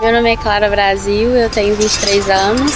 Meu 0.00 0.14
nome 0.14 0.32
é 0.32 0.36
Clara 0.38 0.70
Brasil, 0.70 1.28
eu 1.36 1.50
tenho 1.50 1.76
23 1.76 2.30
anos. 2.30 2.72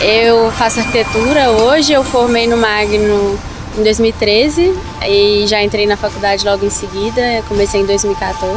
Eu 0.00 0.50
faço 0.52 0.80
arquitetura 0.80 1.50
hoje, 1.50 1.92
eu 1.92 2.02
formei 2.02 2.46
no 2.46 2.56
Magno 2.56 3.38
em 3.76 3.82
2013 3.82 4.74
e 5.06 5.46
já 5.46 5.62
entrei 5.62 5.86
na 5.86 5.98
faculdade 5.98 6.46
logo 6.46 6.64
em 6.64 6.70
seguida, 6.70 7.20
comecei 7.46 7.82
em 7.82 7.84
2014. 7.84 8.56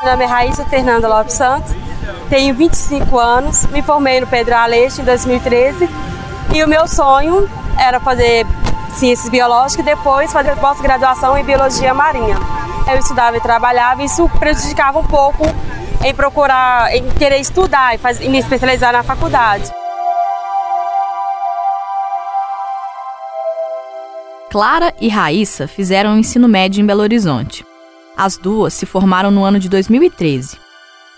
Meu 0.00 0.12
nome 0.12 0.22
é 0.22 0.26
Raíssa 0.28 0.64
Fernanda 0.64 1.08
Lopes 1.08 1.34
Santos, 1.34 1.74
tenho 2.28 2.54
25 2.54 3.18
anos, 3.18 3.66
me 3.66 3.82
formei 3.82 4.20
no 4.20 4.28
Pedro 4.28 4.54
Aleixo 4.54 5.00
em 5.00 5.04
2013 5.04 5.90
e 6.54 6.62
o 6.62 6.68
meu 6.68 6.86
sonho 6.86 7.50
era 7.80 7.98
fazer 7.98 8.46
ciências 8.94 9.28
biológicas 9.28 9.84
e 9.84 9.88
depois 9.90 10.32
fazer 10.32 10.54
pós-graduação 10.54 11.36
em 11.36 11.42
biologia 11.42 11.92
marinha. 11.92 12.36
Eu 12.88 12.96
estudava 12.96 13.36
e 13.36 13.40
trabalhava 13.40 14.02
e 14.02 14.04
isso 14.04 14.28
prejudicava 14.38 15.00
um 15.00 15.06
pouco 15.06 15.44
em 16.04 16.14
procurar, 16.14 16.94
em 16.94 17.08
querer 17.10 17.38
estudar 17.38 17.94
e, 17.94 17.98
faz, 17.98 18.20
e 18.20 18.28
me 18.28 18.38
especializar 18.38 18.92
na 18.92 19.02
faculdade. 19.02 19.70
Clara 24.50 24.92
e 25.00 25.08
Raíssa 25.08 25.68
fizeram 25.68 26.14
o 26.14 26.18
ensino 26.18 26.48
médio 26.48 26.80
em 26.80 26.86
Belo 26.86 27.02
Horizonte. 27.02 27.64
As 28.16 28.36
duas 28.36 28.74
se 28.74 28.84
formaram 28.84 29.30
no 29.30 29.44
ano 29.44 29.58
de 29.58 29.68
2013. 29.68 30.58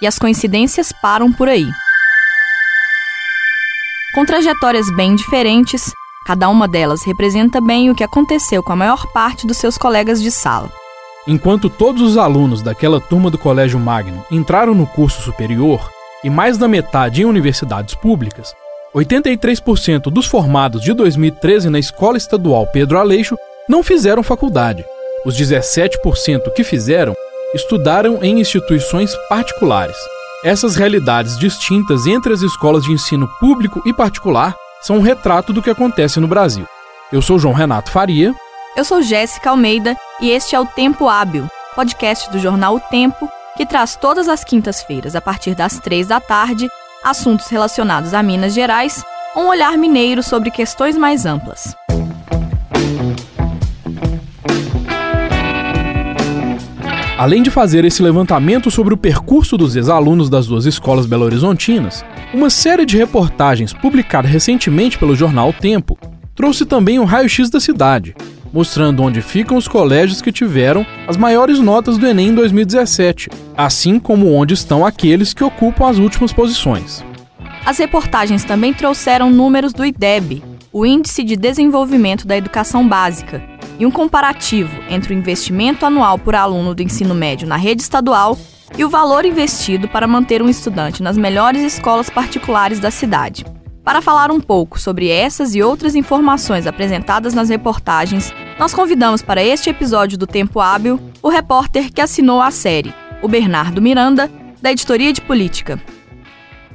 E 0.03 0.07
as 0.07 0.19
coincidências 0.19 0.93
param 0.93 1.33
por 1.33 1.49
aí. 1.49 1.67
Com 4.15 4.27
trajetórias 4.27 4.95
bem 4.95 5.15
diferentes, 5.15 5.93
cada 6.27 6.49
uma 6.49 6.69
delas 6.69 7.03
representa 7.07 7.61
bem 7.61 7.89
o 7.89 7.95
que 7.95 8.05
aconteceu 8.05 8.63
com 8.63 8.73
a 8.73 8.77
maior 8.77 9.07
parte 9.13 9.47
dos 9.47 9.57
seus 9.57 9.79
colegas 9.79 10.21
de 10.21 10.31
sala. 10.31 10.71
Enquanto 11.27 11.71
todos 11.71 12.03
os 12.03 12.17
alunos 12.17 12.63
daquela 12.63 13.01
turma 13.01 13.31
do 13.31 13.39
Colégio 13.39 13.79
Magno 13.79 14.25
entraram 14.31 14.75
no 14.75 14.87
curso 14.87 15.23
superior, 15.23 15.89
e 16.25 16.31
mais 16.31 16.57
da 16.59 16.69
metade 16.69 17.23
em 17.23 17.25
universidades 17.25 17.95
públicas, 17.95 18.55
83% 18.95 20.11
dos 20.11 20.27
formados 20.27 20.83
de 20.83 20.93
2013 20.93 21.71
na 21.71 21.79
Escola 21.79 22.17
Estadual 22.17 22.67
Pedro 22.67 22.99
Aleixo 22.99 23.37
não 23.69 23.83
fizeram 23.83 24.23
faculdade. 24.23 24.85
Os 25.25 25.37
17% 25.37 26.53
que 26.55 26.65
fizeram 26.65 27.15
estudaram 27.55 28.19
em 28.23 28.41
instituições 28.41 29.15
particulares. 29.29 29.97
Essas 30.45 30.75
realidades 30.75 31.39
distintas 31.39 32.07
entre 32.07 32.33
as 32.33 32.43
escolas 32.43 32.83
de 32.83 32.93
ensino 32.93 33.29
público 33.39 33.81
e 33.87 33.93
particular 33.93 34.57
são 34.83 34.97
um 34.97 35.03
retrato 35.03 35.53
do 35.53 35.63
que 35.63 35.71
acontece 35.71 36.19
no 36.19 36.27
Brasil. 36.27 36.67
Eu 37.13 37.23
sou 37.23 37.39
João 37.39 37.55
Renato 37.55 37.91
Faria. 37.91 38.35
Eu 38.75 38.87
sou 38.87 39.03
Jéssica 39.03 39.51
Almeida 39.51 39.95
e 40.19 40.31
este 40.31 40.57
é 40.57 40.61
o 40.61 40.65
Tempo 40.65 41.07
Hábil, 41.07 41.47
podcast 41.75 42.31
do 42.31 42.39
jornal 42.39 42.77
O 42.77 42.81
Tempo, 42.81 43.29
que 43.55 43.67
traz 43.67 43.97
todas 43.97 44.29
as 44.29 44.43
quintas-feiras, 44.43 45.15
a 45.15 45.21
partir 45.21 45.55
das 45.55 45.79
três 45.79 46.07
da 46.07 46.19
tarde, 46.19 46.71
assuntos 47.05 47.49
relacionados 47.49 48.15
a 48.15 48.23
Minas 48.23 48.55
Gerais, 48.55 49.05
um 49.37 49.49
olhar 49.49 49.77
mineiro 49.77 50.23
sobre 50.23 50.51
questões 50.51 50.97
mais 50.97 51.27
amplas. 51.27 51.77
Além 57.19 57.43
de 57.43 57.51
fazer 57.51 57.85
esse 57.85 58.03
levantamento 58.03 58.71
sobre 58.71 58.95
o 58.95 58.97
percurso 58.97 59.59
dos 59.59 59.77
ex-alunos 59.77 60.31
das 60.31 60.47
duas 60.47 60.65
escolas 60.65 61.05
belo-horizontinas, 61.05 62.03
uma 62.33 62.49
série 62.49 62.87
de 62.87 62.97
reportagens 62.97 63.75
publicada 63.75 64.27
recentemente 64.27 64.99
pelo 64.99 65.15
jornal 65.15 65.51
o 65.51 65.53
Tempo 65.53 65.99
trouxe 66.35 66.65
também 66.65 66.99
um 66.99 67.05
raio-x 67.05 67.51
da 67.51 67.61
cidade, 67.61 68.15
mostrando 68.53 69.03
onde 69.03 69.23
ficam 69.23 69.57
os 69.57 69.67
colégios 69.67 70.21
que 70.21 70.31
tiveram 70.31 70.87
as 71.07 71.17
maiores 71.17 71.59
notas 71.59 71.97
do 71.97 72.07
Enem 72.07 72.29
em 72.29 72.35
2017, 72.35 73.31
assim 73.57 73.99
como 73.99 74.33
onde 74.33 74.55
estão 74.55 74.85
aqueles 74.85 75.33
que 75.33 75.43
ocupam 75.43 75.89
as 75.89 75.99
últimas 75.99 76.33
posições. 76.33 77.05
As 77.65 77.79
reportagens 77.79 78.45
também 78.45 78.75
trouxeram 78.75 79.31
números 79.31 79.73
do 79.73 79.85
IDEB, 79.85 80.43
o 80.73 80.85
Índice 80.85 81.23
de 81.23 81.37
Desenvolvimento 81.37 82.27
da 82.27 82.37
Educação 82.37 82.87
Básica, 82.87 83.43
e 83.79 83.87
um 83.87 83.91
comparativo 83.91 84.77
entre 84.89 85.15
o 85.15 85.17
investimento 85.17 85.87
anual 85.87 86.19
por 86.19 86.35
aluno 86.35 86.75
do 86.75 86.83
ensino 86.83 87.15
médio 87.15 87.49
na 87.49 87.57
rede 87.57 87.83
estadual 87.83 88.39
e 88.77 88.85
o 88.85 88.89
valor 88.89 89.25
investido 89.25 89.89
para 89.89 90.07
manter 90.07 90.43
um 90.43 90.49
estudante 90.49 91.03
nas 91.03 91.17
melhores 91.17 91.63
escolas 91.63 92.09
particulares 92.09 92.81
da 92.81 92.91
cidade. 92.91 93.45
Para 93.85 94.01
falar 94.01 94.31
um 94.31 94.41
pouco 94.41 94.79
sobre 94.79 95.09
essas 95.09 95.57
e 95.57 95.63
outras 95.63 95.97
informações 95.97 96.69
apresentadas 96.69 97.35
nas 97.35 97.49
reportagens, 97.49 98.33
nós 98.57 98.73
convidamos 98.73 99.23
para 99.23 99.43
este 99.43 99.71
episódio 99.71 100.17
do 100.17 100.27
Tempo 100.27 100.61
Hábil 100.61 101.01
o 101.21 101.29
repórter 101.29 101.93
que 101.93 102.01
assinou 102.01 102.41
a 102.41 102.53
série, 102.53 102.95
o 103.21 103.27
Bernardo 103.27 103.83
Miranda, 103.83 104.31
da 104.61 104.71
Editoria 104.71 105.13
de 105.13 105.21
Política. 105.21 105.83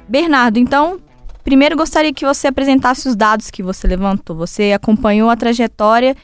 Bernardo, 0.06 0.58
então, 0.58 1.00
primeiro 1.42 1.76
gostaria 1.76 2.12
que 2.12 2.26
você 2.26 2.46
apresentasse 2.46 3.08
os 3.08 3.16
dados 3.16 3.50
que 3.50 3.62
você 3.62 3.86
levantou. 3.86 4.36
Você 4.36 4.72
acompanhou 4.72 5.30
a 5.30 5.36
trajetória 5.36 6.14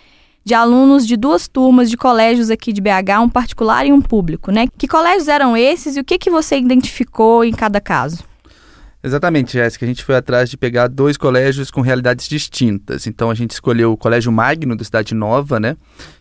de 0.45 0.53
alunos 0.53 1.07
de 1.07 1.17
duas 1.17 1.49
turmas 1.49 1.89
de 1.89 1.97
colégios 1.97 2.51
aqui 2.51 2.75
de 2.75 2.83
BH, 2.83 3.23
um 3.23 3.29
particular 3.31 3.87
e 3.87 3.93
um 3.93 4.03
público, 4.03 4.53
né? 4.53 4.67
Que 4.77 4.87
colégios 4.87 5.29
eram 5.29 5.57
esses 5.57 5.97
e 5.97 6.01
o 6.01 6.05
que, 6.05 6.19
que 6.19 6.29
você 6.29 6.59
identificou 6.59 7.43
em 7.43 7.53
cada 7.53 7.81
caso? 7.81 8.34
Exatamente, 9.05 9.53
Jéssica. 9.53 9.85
A 9.85 9.89
gente 9.89 10.03
foi 10.03 10.17
atrás 10.17 10.49
de 10.49 10.57
pegar 10.57 10.89
dois 10.89 11.19
colégios 11.19 11.71
com 11.71 11.83
realidades 11.83 12.27
distintas. 12.27 13.07
Então 13.07 13.31
a 13.31 13.35
gente 13.35 13.51
escolheu 13.51 13.93
o 13.93 13.99
Colégio 13.99 14.33
Magno 14.33 14.75
da 14.75 14.83
Cidade 14.83 15.15
Nova, 15.15 15.61
né? 15.61 15.77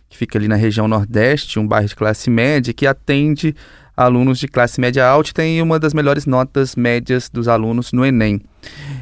Que 0.06 0.18
fica 0.18 0.36
ali 0.36 0.46
na 0.46 0.54
região 0.54 0.86
Nordeste, 0.86 1.58
um 1.58 1.66
bairro 1.66 1.88
de 1.88 1.96
classe 1.96 2.28
média, 2.28 2.74
que 2.74 2.86
atende 2.86 3.56
alunos 3.96 4.38
de 4.38 4.46
classe 4.46 4.82
média 4.82 5.06
alta 5.06 5.30
e 5.30 5.32
tem 5.32 5.62
uma 5.62 5.78
das 5.78 5.94
melhores 5.94 6.26
notas 6.26 6.76
médias 6.76 7.30
dos 7.30 7.48
alunos 7.48 7.90
no 7.90 8.04
Enem. 8.04 8.38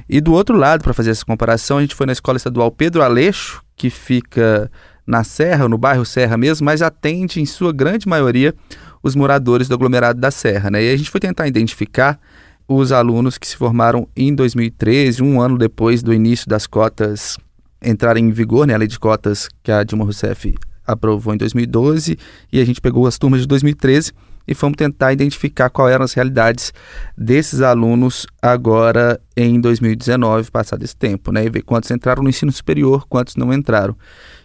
E 0.09 0.21
do 0.21 0.33
outro 0.33 0.57
lado, 0.57 0.85
para 0.85 0.95
fazer 0.95 1.11
essa 1.11 1.25
comparação, 1.25 1.79
a 1.79 1.81
gente 1.81 1.97
foi 1.97 2.07
na 2.07 2.13
Escola 2.13 2.37
Estadual 2.37 2.71
Pedro 2.71 3.03
Aleixo, 3.03 3.65
que 3.75 3.91
fica 3.91 4.71
na 5.05 5.25
Serra, 5.25 5.69
no 5.69 5.77
bairro 5.77 6.05
Serra 6.05 6.37
mesmo, 6.37 6.65
mas 6.65 6.83
atende 6.83 7.41
em 7.41 7.47
sua 7.47 7.73
grande 7.73 8.07
maioria 8.07 8.55
os 9.03 9.17
moradores 9.17 9.67
do 9.67 9.75
aglomerado 9.75 10.21
da 10.21 10.31
Serra. 10.31 10.71
Né? 10.71 10.85
E 10.85 10.95
a 10.95 10.97
gente 10.97 11.11
foi 11.11 11.21
tentar 11.21 11.49
identificar 11.49 12.21
os 12.67 12.93
alunos 12.93 13.39
que 13.39 13.47
se 13.47 13.57
formaram 13.57 14.09
em 14.17 14.35
2013, 14.35 15.23
um 15.23 15.41
ano 15.41 15.59
depois 15.59 16.03
do 16.03 16.13
início 16.13 16.49
das 16.49 16.67
cotas 16.67 17.39
entrarem 17.83 18.27
em 18.27 18.31
vigor, 18.31 18.67
né, 18.67 18.75
a 18.75 18.79
lei 18.79 18.89
de 18.89 18.99
cotas 18.99 19.49
que 19.63 19.73
a 19.73 19.83
Dilma 19.83 20.05
Rousseff 20.05 20.55
aprovou 20.87 21.35
em 21.35 21.37
2012, 21.37 22.19
e 22.53 22.61
a 22.61 22.65
gente 22.65 22.81
pegou 22.81 23.07
as 23.07 23.19
turmas 23.19 23.41
de 23.41 23.47
2013 23.47 24.13
e 24.47 24.55
fomos 24.55 24.77
tentar 24.77 25.13
identificar 25.13 25.71
quais 25.71 25.93
eram 25.93 26.05
as 26.05 26.13
realidades 26.13 26.73
desses 27.17 27.61
alunos 27.61 28.27
agora 28.41 29.21
em 29.37 29.61
2019, 29.61 30.51
passado 30.51 30.83
esse 30.83 30.97
tempo, 30.97 31.31
né, 31.33 31.45
e 31.45 31.51
ver 31.51 31.63
quantos 31.63 31.91
entraram 31.91 32.23
no 32.23 32.29
ensino 32.29 32.51
superior, 32.51 33.07
quantos 33.09 33.37
não 33.37 33.53
entraram. 33.53 33.97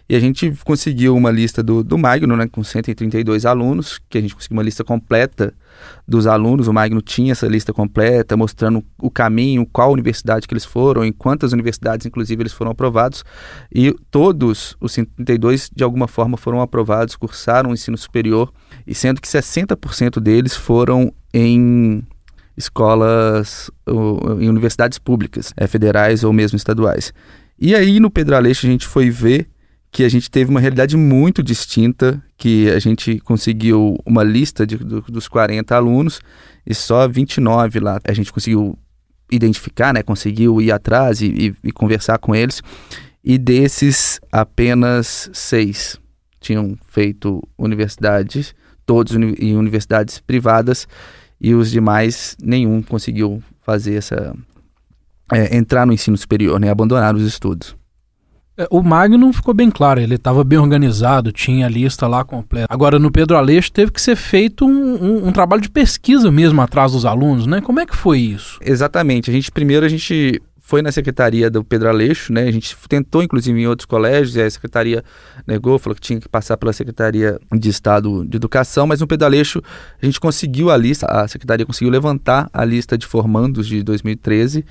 E 0.08 0.16
a 0.16 0.20
gente 0.20 0.50
conseguiu 0.64 1.14
uma 1.14 1.30
lista 1.30 1.62
do, 1.62 1.84
do 1.84 1.98
Magno, 1.98 2.34
né, 2.34 2.48
com 2.50 2.64
132 2.64 3.44
alunos, 3.44 4.00
que 4.08 4.16
a 4.16 4.20
gente 4.22 4.34
conseguiu 4.34 4.56
uma 4.56 4.62
lista 4.62 4.82
completa 4.82 5.52
dos 6.06 6.26
alunos. 6.26 6.66
O 6.66 6.72
Magno 6.72 7.02
tinha 7.02 7.32
essa 7.32 7.46
lista 7.46 7.74
completa, 7.74 8.34
mostrando 8.34 8.82
o 8.98 9.10
caminho, 9.10 9.66
qual 9.70 9.92
universidade 9.92 10.48
que 10.48 10.54
eles 10.54 10.64
foram, 10.64 11.04
em 11.04 11.12
quantas 11.12 11.52
universidades, 11.52 12.06
inclusive, 12.06 12.40
eles 12.40 12.54
foram 12.54 12.70
aprovados. 12.70 13.22
E 13.70 13.94
todos 14.10 14.74
os 14.80 14.92
132, 14.92 15.70
de 15.74 15.84
alguma 15.84 16.08
forma, 16.08 16.38
foram 16.38 16.62
aprovados, 16.62 17.14
cursaram 17.14 17.70
o 17.70 17.74
ensino 17.74 17.98
superior, 17.98 18.50
e 18.86 18.94
sendo 18.94 19.20
que 19.20 19.28
60% 19.28 20.20
deles 20.20 20.56
foram 20.56 21.12
em 21.34 22.02
escolas, 22.56 23.70
em 24.40 24.48
universidades 24.48 24.98
públicas, 24.98 25.52
é, 25.54 25.66
federais 25.66 26.24
ou 26.24 26.32
mesmo 26.32 26.56
estaduais. 26.56 27.12
E 27.58 27.74
aí, 27.74 28.00
no 28.00 28.10
Pedro 28.10 28.36
Aleixo, 28.36 28.66
a 28.66 28.70
gente 28.70 28.86
foi 28.86 29.10
ver 29.10 29.48
que 29.90 30.04
a 30.04 30.08
gente 30.08 30.30
teve 30.30 30.50
uma 30.50 30.60
realidade 30.60 30.96
muito 30.96 31.42
distinta, 31.42 32.22
que 32.36 32.70
a 32.70 32.78
gente 32.78 33.18
conseguiu 33.20 33.96
uma 34.04 34.22
lista 34.22 34.66
de, 34.66 34.76
do, 34.76 35.00
dos 35.02 35.28
40 35.28 35.74
alunos 35.74 36.20
e 36.66 36.74
só 36.74 37.08
29 37.08 37.80
lá 37.80 37.98
a 38.04 38.12
gente 38.12 38.32
conseguiu 38.32 38.78
identificar, 39.30 39.92
né, 39.92 40.02
conseguiu 40.02 40.60
ir 40.60 40.72
atrás 40.72 41.20
e, 41.20 41.26
e, 41.26 41.68
e 41.68 41.72
conversar 41.72 42.18
com 42.18 42.34
eles, 42.34 42.62
e 43.22 43.36
desses 43.36 44.20
apenas 44.32 45.30
seis 45.32 45.98
tinham 46.40 46.78
feito 46.88 47.42
universidades, 47.58 48.54
todos 48.86 49.14
uni 49.14 49.34
em 49.38 49.56
universidades 49.56 50.20
privadas, 50.20 50.88
e 51.40 51.54
os 51.54 51.70
demais 51.70 52.36
nenhum 52.42 52.82
conseguiu 52.82 53.42
fazer 53.60 53.96
essa 53.96 54.34
é, 55.32 55.56
entrar 55.56 55.86
no 55.86 55.92
ensino 55.92 56.16
superior, 56.16 56.58
né, 56.58 56.70
abandonar 56.70 57.14
os 57.14 57.22
estudos. 57.22 57.76
É, 58.58 58.66
o 58.70 58.82
Magnum 58.82 59.32
ficou 59.32 59.54
bem 59.54 59.70
claro, 59.70 60.00
ele 60.00 60.16
estava 60.16 60.42
bem 60.42 60.58
organizado, 60.58 61.30
tinha 61.30 61.66
a 61.66 61.68
lista 61.68 62.08
lá 62.08 62.24
completa. 62.24 62.66
Agora, 62.68 62.98
no 62.98 63.08
Pedro 63.08 63.36
Aleixo, 63.36 63.70
teve 63.70 63.92
que 63.92 64.02
ser 64.02 64.16
feito 64.16 64.66
um, 64.66 64.70
um, 64.70 65.28
um, 65.28 65.32
trabalho 65.32 65.62
de 65.62 65.70
pesquisa 65.70 66.28
mesmo 66.28 66.60
atrás 66.60 66.90
dos 66.90 67.06
alunos, 67.06 67.46
né? 67.46 67.60
Como 67.60 67.78
é 67.78 67.86
que 67.86 67.96
foi 67.96 68.18
isso? 68.18 68.58
Exatamente. 68.60 69.30
A 69.30 69.32
gente, 69.32 69.52
primeiro, 69.52 69.86
a 69.86 69.88
gente 69.88 70.42
foi 70.68 70.82
na 70.82 70.90
secretaria 70.90 71.48
do 71.48 71.62
Pedro 71.62 71.88
Aleixo, 71.88 72.32
né? 72.32 72.42
A 72.42 72.50
gente 72.50 72.76
tentou, 72.88 73.22
inclusive, 73.22 73.58
em 73.58 73.68
outros 73.68 73.86
colégios, 73.86 74.34
e 74.34 74.42
a 74.42 74.50
secretaria 74.50 75.04
negou, 75.46 75.78
falou 75.78 75.94
que 75.94 76.00
tinha 76.00 76.20
que 76.20 76.28
passar 76.28 76.56
pela 76.56 76.72
Secretaria 76.72 77.38
de 77.50 77.68
Estado 77.68 78.26
de 78.26 78.36
Educação, 78.36 78.88
mas 78.88 79.00
no 79.00 79.06
Pedro 79.06 79.24
Aleixo 79.24 79.62
a 80.02 80.04
gente 80.04 80.18
conseguiu 80.18 80.70
a 80.70 80.76
lista, 80.76 81.06
a 81.06 81.28
secretaria 81.28 81.64
conseguiu 81.64 81.90
levantar 81.90 82.50
a 82.52 82.64
lista 82.64 82.98
de 82.98 83.06
formandos 83.06 83.68
de 83.68 83.82
2013 83.84 84.64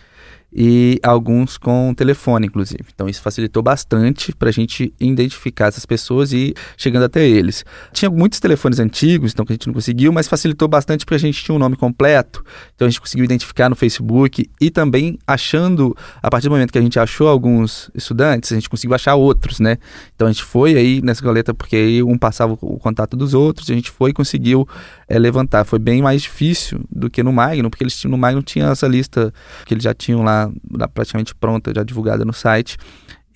e 0.59 1.00
alguns 1.04 1.56
com 1.56 1.94
telefone, 1.95 2.48
inclusive. 2.48 2.83
Então 2.92 3.07
isso 3.07 3.21
facilitou 3.21 3.62
bastante 3.62 4.33
para 4.33 4.50
a 4.50 4.51
gente 4.51 4.92
identificar 5.00 5.68
essas 5.68 5.86
pessoas 5.86 6.33
e 6.33 6.56
chegando 6.75 7.04
até 7.04 7.27
eles. 7.27 7.63
Tinha 7.94 8.09
muitos 8.09 8.39
telefones 8.39 8.80
antigos, 8.80 9.33
então 9.33 9.45
que 9.45 9.54
a 9.54 9.56
gente 9.56 9.68
não 9.68 9.74
conseguiu, 9.75 10.12
mas 10.12 10.27
facilitou 10.27 10.68
bastante 10.68 11.06
porque 11.06 11.13
a 11.13 11.19
gente 11.19 11.44
tinha 11.44 11.54
um 11.54 11.59
nome 11.59 11.75
completo, 11.75 12.44
então 12.75 12.88
a 12.88 12.89
gente 12.89 13.00
conseguiu 13.00 13.24
identificar 13.24 13.69
no 13.69 13.75
Facebook 13.75 14.50
e 14.59 14.71
também 14.71 15.19
achando, 15.27 15.95
a 16.24 16.30
partir 16.30 16.48
do 16.48 16.51
momento 16.51 16.71
que 16.71 16.80
a 16.80 16.81
gente 16.81 17.00
achou 17.00 17.27
alguns 17.27 17.92
estudantes, 17.94 18.51
a 18.51 18.56
gente 18.56 18.68
conseguiu 18.68 18.95
achar 18.95 19.13
outros, 19.13 19.59
né? 19.59 19.77
Então 20.15 20.27
a 20.27 20.31
gente 20.31 20.44
foi 20.44 20.75
aí 20.75 21.01
nessa 21.04 21.21
coleta 21.21 21.54
porque 21.54 21.75
aí 21.75 22.01
um 22.01 22.18
passava 22.18 22.57
o 22.59 22.80
contato 22.80 23.15
dos 23.15 23.36
outros, 23.36 23.69
a 23.69 23.74
gente 23.75 23.92
foi 23.92 24.09
e 24.09 24.13
conseguiu 24.13 24.68
é, 25.07 25.19
levantar. 25.19 25.65
Foi 25.65 25.80
bem 25.80 26.01
mais 26.01 26.24
difícil 26.24 26.83
do 26.89 27.09
que 27.09 27.21
no 27.21 27.31
Magno, 27.31 27.69
porque 27.69 27.83
eles 27.83 28.04
no 28.06 28.18
Magno 28.18 28.42
tinha 28.42 28.65
essa 28.68 28.88
lista 28.88 29.33
que 29.65 29.74
eles 29.74 29.83
já 29.83 29.94
tinham 29.94 30.24
lá, 30.24 30.47
lá 30.72 30.88
praticamente 30.88 31.34
pronta, 31.36 31.72
já 31.76 31.84
divulgada 31.84 32.26
no 32.26 32.34
site. 32.34 32.78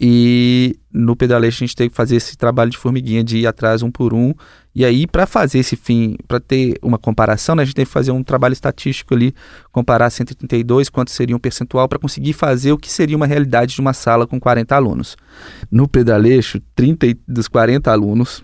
E 0.04 0.80
no 0.92 1.16
Pedaleixo 1.16 1.64
a 1.64 1.68
gente 1.68 1.76
teve 1.76 1.92
que 1.92 1.96
fazer 1.96 2.16
esse 2.16 2.36
trabalho 2.36 2.72
de 2.72 2.78
formiguinha, 2.78 3.24
de 3.24 3.38
ir 3.38 3.48
atrás 3.48 3.84
um 3.84 3.92
por 3.92 4.16
um. 4.16 4.34
E 4.74 4.84
aí, 4.84 5.06
para 5.06 5.28
fazer 5.28 5.60
esse 5.60 5.76
fim, 5.76 6.18
para 6.28 6.40
ter 6.40 6.74
uma 6.82 6.98
comparação, 6.98 7.56
né, 7.56 7.62
a 7.62 7.66
gente 7.66 7.76
teve 7.76 7.86
que 7.86 7.94
fazer 7.94 8.12
um 8.12 8.24
trabalho 8.24 8.54
estatístico 8.54 9.14
ali, 9.14 9.32
comparar 9.72 10.10
132, 10.10 10.90
quanto 10.90 11.12
seria 11.12 11.36
um 11.36 11.40
percentual, 11.40 11.88
para 11.88 12.00
conseguir 12.00 12.34
fazer 12.34 12.72
o 12.72 12.80
que 12.80 12.92
seria 12.92 13.16
uma 13.16 13.28
realidade 13.28 13.76
de 13.76 13.82
uma 13.82 13.94
sala 13.94 14.26
com 14.26 14.40
40 14.40 14.76
alunos. 14.76 15.16
No 15.70 15.88
Pedaleixo, 15.88 16.60
30 16.74 17.16
dos 17.28 17.48
40 17.48 17.92
alunos, 17.92 18.44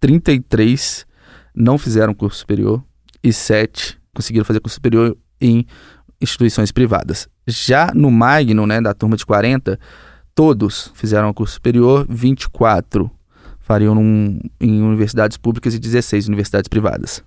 33 0.00 1.06
não 1.54 1.78
fizeram 1.78 2.12
curso 2.12 2.40
superior 2.40 2.84
e 3.22 3.32
sete 3.32 3.98
conseguiram 4.14 4.44
fazer 4.44 4.60
curso 4.60 4.74
superior 4.74 5.16
em 5.40 5.66
instituições 6.24 6.72
privadas. 6.72 7.28
Já 7.46 7.92
no 7.94 8.10
Magno, 8.10 8.66
né, 8.66 8.80
da 8.80 8.92
turma 8.92 9.16
de 9.16 9.24
40, 9.24 9.78
todos 10.34 10.90
fizeram 10.94 11.32
curso 11.32 11.54
superior, 11.54 12.04
24 12.08 13.10
fariam 13.64 13.94
num, 13.94 14.38
em 14.60 14.82
universidades 14.82 15.38
públicas 15.38 15.74
e 15.74 15.78
16 15.78 16.28
universidades 16.28 16.68
privadas. 16.68 17.24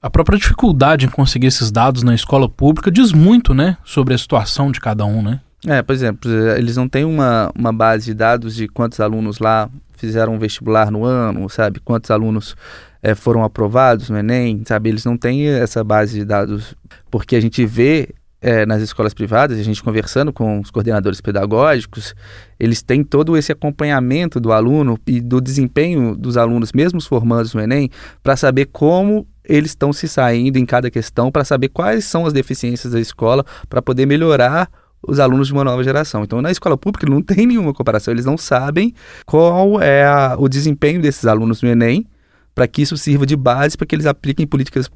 A 0.00 0.08
própria 0.08 0.38
dificuldade 0.38 1.06
em 1.06 1.08
conseguir 1.08 1.48
esses 1.48 1.72
dados 1.72 2.02
na 2.02 2.14
escola 2.14 2.48
pública 2.48 2.90
diz 2.90 3.12
muito, 3.12 3.52
né, 3.52 3.76
sobre 3.84 4.14
a 4.14 4.18
situação 4.18 4.70
de 4.70 4.80
cada 4.80 5.04
um, 5.04 5.20
né? 5.20 5.40
É, 5.66 5.82
por 5.82 5.94
exemplo, 5.94 6.30
eles 6.30 6.76
não 6.76 6.88
têm 6.88 7.04
uma, 7.04 7.50
uma 7.58 7.72
base 7.72 8.06
de 8.06 8.14
dados 8.14 8.54
de 8.54 8.68
quantos 8.68 9.00
alunos 9.00 9.38
lá 9.38 9.68
fizeram 9.96 10.34
um 10.34 10.38
vestibular 10.38 10.90
no 10.90 11.04
ano, 11.04 11.48
sabe? 11.48 11.80
Quantos 11.80 12.10
alunos 12.10 12.54
é, 13.02 13.14
foram 13.14 13.42
aprovados 13.42 14.10
no 14.10 14.18
Enem, 14.18 14.62
sabe? 14.66 14.90
Eles 14.90 15.04
não 15.04 15.16
têm 15.16 15.48
essa 15.48 15.82
base 15.82 16.18
de 16.18 16.24
dados, 16.24 16.74
porque 17.10 17.34
a 17.34 17.40
gente 17.40 17.64
vê 17.64 18.10
é, 18.44 18.66
nas 18.66 18.82
escolas 18.82 19.14
privadas, 19.14 19.58
a 19.58 19.62
gente 19.62 19.82
conversando 19.82 20.30
com 20.30 20.60
os 20.60 20.70
coordenadores 20.70 21.18
pedagógicos, 21.18 22.14
eles 22.60 22.82
têm 22.82 23.02
todo 23.02 23.38
esse 23.38 23.50
acompanhamento 23.50 24.38
do 24.38 24.52
aluno 24.52 24.98
e 25.06 25.18
do 25.18 25.40
desempenho 25.40 26.14
dos 26.14 26.36
alunos, 26.36 26.70
mesmo 26.74 26.98
os 26.98 27.06
formandos 27.06 27.54
no 27.54 27.62
Enem, 27.62 27.88
para 28.22 28.36
saber 28.36 28.66
como 28.66 29.26
eles 29.42 29.70
estão 29.70 29.94
se 29.94 30.06
saindo 30.06 30.58
em 30.58 30.66
cada 30.66 30.90
questão, 30.90 31.32
para 31.32 31.42
saber 31.42 31.68
quais 31.68 32.04
são 32.04 32.26
as 32.26 32.34
deficiências 32.34 32.92
da 32.92 33.00
escola, 33.00 33.46
para 33.66 33.80
poder 33.80 34.04
melhorar 34.04 34.68
os 35.02 35.18
alunos 35.18 35.46
de 35.46 35.54
uma 35.54 35.64
nova 35.64 35.82
geração. 35.82 36.22
Então, 36.22 36.42
na 36.42 36.50
escola 36.50 36.76
pública 36.76 37.08
não 37.08 37.22
tem 37.24 37.46
nenhuma 37.46 37.72
comparação, 37.72 38.12
eles 38.12 38.26
não 38.26 38.36
sabem 38.36 38.92
qual 39.24 39.80
é 39.80 40.04
a, 40.04 40.36
o 40.38 40.50
desempenho 40.50 41.00
desses 41.00 41.24
alunos 41.24 41.62
no 41.62 41.68
Enem 41.70 42.06
para 42.54 42.68
que 42.68 42.82
isso 42.82 42.96
sirva 42.96 43.26
de 43.26 43.36
base 43.36 43.76
para 43.76 43.86
que 43.86 43.94
eles 43.94 44.06
apliquem 44.06 44.46
políticas 44.46 44.88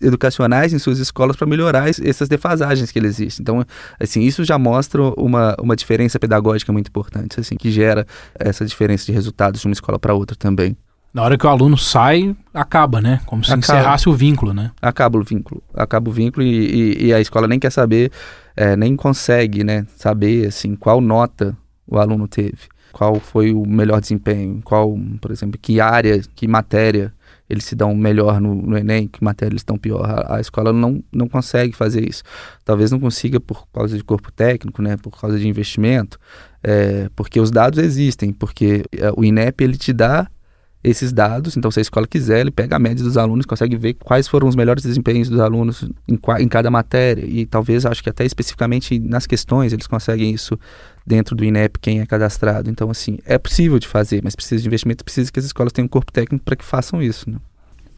educacionais 0.00 0.72
em 0.72 0.78
suas 0.78 0.98
escolas 0.98 1.36
para 1.36 1.46
melhorar 1.46 1.88
essas 1.88 2.28
defasagens 2.28 2.90
que 2.90 2.98
existem. 2.98 3.42
Então, 3.42 3.64
assim, 3.98 4.22
isso 4.22 4.44
já 4.44 4.58
mostra 4.58 5.02
uma, 5.16 5.56
uma 5.60 5.76
diferença 5.76 6.18
pedagógica 6.18 6.72
muito 6.72 6.88
importante, 6.88 7.40
assim, 7.40 7.56
que 7.56 7.70
gera 7.70 8.06
essa 8.34 8.64
diferença 8.64 9.06
de 9.06 9.12
resultados 9.12 9.60
de 9.60 9.66
uma 9.66 9.72
escola 9.72 9.98
para 9.98 10.14
outra 10.14 10.36
também. 10.36 10.76
Na 11.12 11.22
hora 11.22 11.38
que 11.38 11.46
o 11.46 11.48
aluno 11.48 11.78
sai, 11.78 12.36
acaba, 12.52 13.00
né? 13.00 13.20
Como 13.24 13.42
se 13.42 13.50
acaba. 13.50 13.78
encerrasse 13.78 14.08
o 14.08 14.12
vínculo, 14.12 14.52
né? 14.52 14.70
Acaba 14.82 15.18
o 15.18 15.22
vínculo. 15.22 15.62
Acaba 15.74 16.10
o 16.10 16.12
vínculo 16.12 16.44
e, 16.44 16.50
e, 16.50 17.06
e 17.06 17.14
a 17.14 17.20
escola 17.20 17.48
nem 17.48 17.58
quer 17.58 17.70
saber, 17.72 18.12
é, 18.54 18.76
nem 18.76 18.94
consegue, 18.94 19.64
né? 19.64 19.86
Saber, 19.96 20.46
assim, 20.48 20.76
qual 20.76 21.00
nota 21.00 21.56
o 21.86 21.98
aluno 21.98 22.28
teve 22.28 22.68
qual 22.96 23.20
foi 23.20 23.52
o 23.52 23.66
melhor 23.66 24.00
desempenho, 24.00 24.62
qual, 24.64 24.96
por 25.20 25.30
exemplo, 25.30 25.58
que 25.60 25.82
área, 25.82 26.18
que 26.34 26.48
matéria 26.48 27.12
eles 27.48 27.64
se 27.64 27.74
dão 27.74 27.94
melhor 27.94 28.40
no, 28.40 28.54
no 28.54 28.76
Enem, 28.76 29.06
que 29.06 29.22
matéria 29.22 29.52
eles 29.52 29.60
estão 29.60 29.78
pior. 29.78 30.04
A, 30.04 30.36
a, 30.36 30.40
escola 30.40 30.72
não, 30.72 31.02
não 31.12 31.28
consegue 31.28 31.74
fazer 31.74 32.08
isso. 32.08 32.22
Talvez 32.64 32.90
não 32.90 32.98
consiga 32.98 33.38
por 33.38 33.66
causa 33.68 33.96
de 33.96 34.02
corpo 34.02 34.32
técnico, 34.32 34.82
né, 34.82 34.96
por 34.96 35.18
causa 35.18 35.38
de 35.38 35.46
investimento, 35.46 36.18
é, 36.62 37.08
porque 37.14 37.40
os 37.40 37.50
dados 37.50 37.78
existem, 37.78 38.32
porque 38.32 38.84
é, 38.92 39.10
o 39.16 39.24
INEP 39.24 39.62
ele 39.62 39.76
te 39.76 39.92
dá 39.92 40.28
esses 40.82 41.12
dados. 41.12 41.56
Então, 41.56 41.70
se 41.70 41.80
a 41.80 41.82
escola 41.82 42.06
quiser, 42.06 42.40
ele 42.40 42.50
pega 42.50 42.76
a 42.76 42.78
média 42.78 43.04
dos 43.04 43.16
alunos, 43.16 43.44
consegue 43.44 43.76
ver 43.76 43.94
quais 43.94 44.28
foram 44.28 44.48
os 44.48 44.54
melhores 44.54 44.82
desempenhos 44.82 45.28
dos 45.28 45.40
alunos 45.40 45.88
em, 46.08 46.18
em 46.38 46.48
cada 46.48 46.70
matéria. 46.70 47.24
E 47.26 47.44
talvez, 47.44 47.84
acho 47.84 48.02
que 48.02 48.10
até 48.10 48.24
especificamente 48.24 48.98
nas 48.98 49.26
questões, 49.26 49.72
eles 49.72 49.86
conseguem 49.86 50.32
isso 50.32 50.58
dentro 51.06 51.34
do 51.34 51.44
INEP, 51.44 51.78
quem 51.80 52.00
é 52.00 52.06
cadastrado. 52.06 52.70
Então, 52.70 52.90
assim, 52.90 53.18
é 53.24 53.38
possível 53.38 53.78
de 53.78 53.88
fazer, 53.88 54.20
mas 54.22 54.34
precisa 54.34 54.62
de 54.62 54.68
investimento, 54.68 55.04
precisa 55.04 55.30
que 55.30 55.38
as 55.38 55.44
escolas 55.46 55.72
tenham 55.72 55.86
um 55.86 55.88
corpo 55.88 56.12
técnico 56.12 56.44
para 56.44 56.56
que 56.56 56.64
façam 56.64 57.02
isso. 57.02 57.30
Né? 57.30 57.38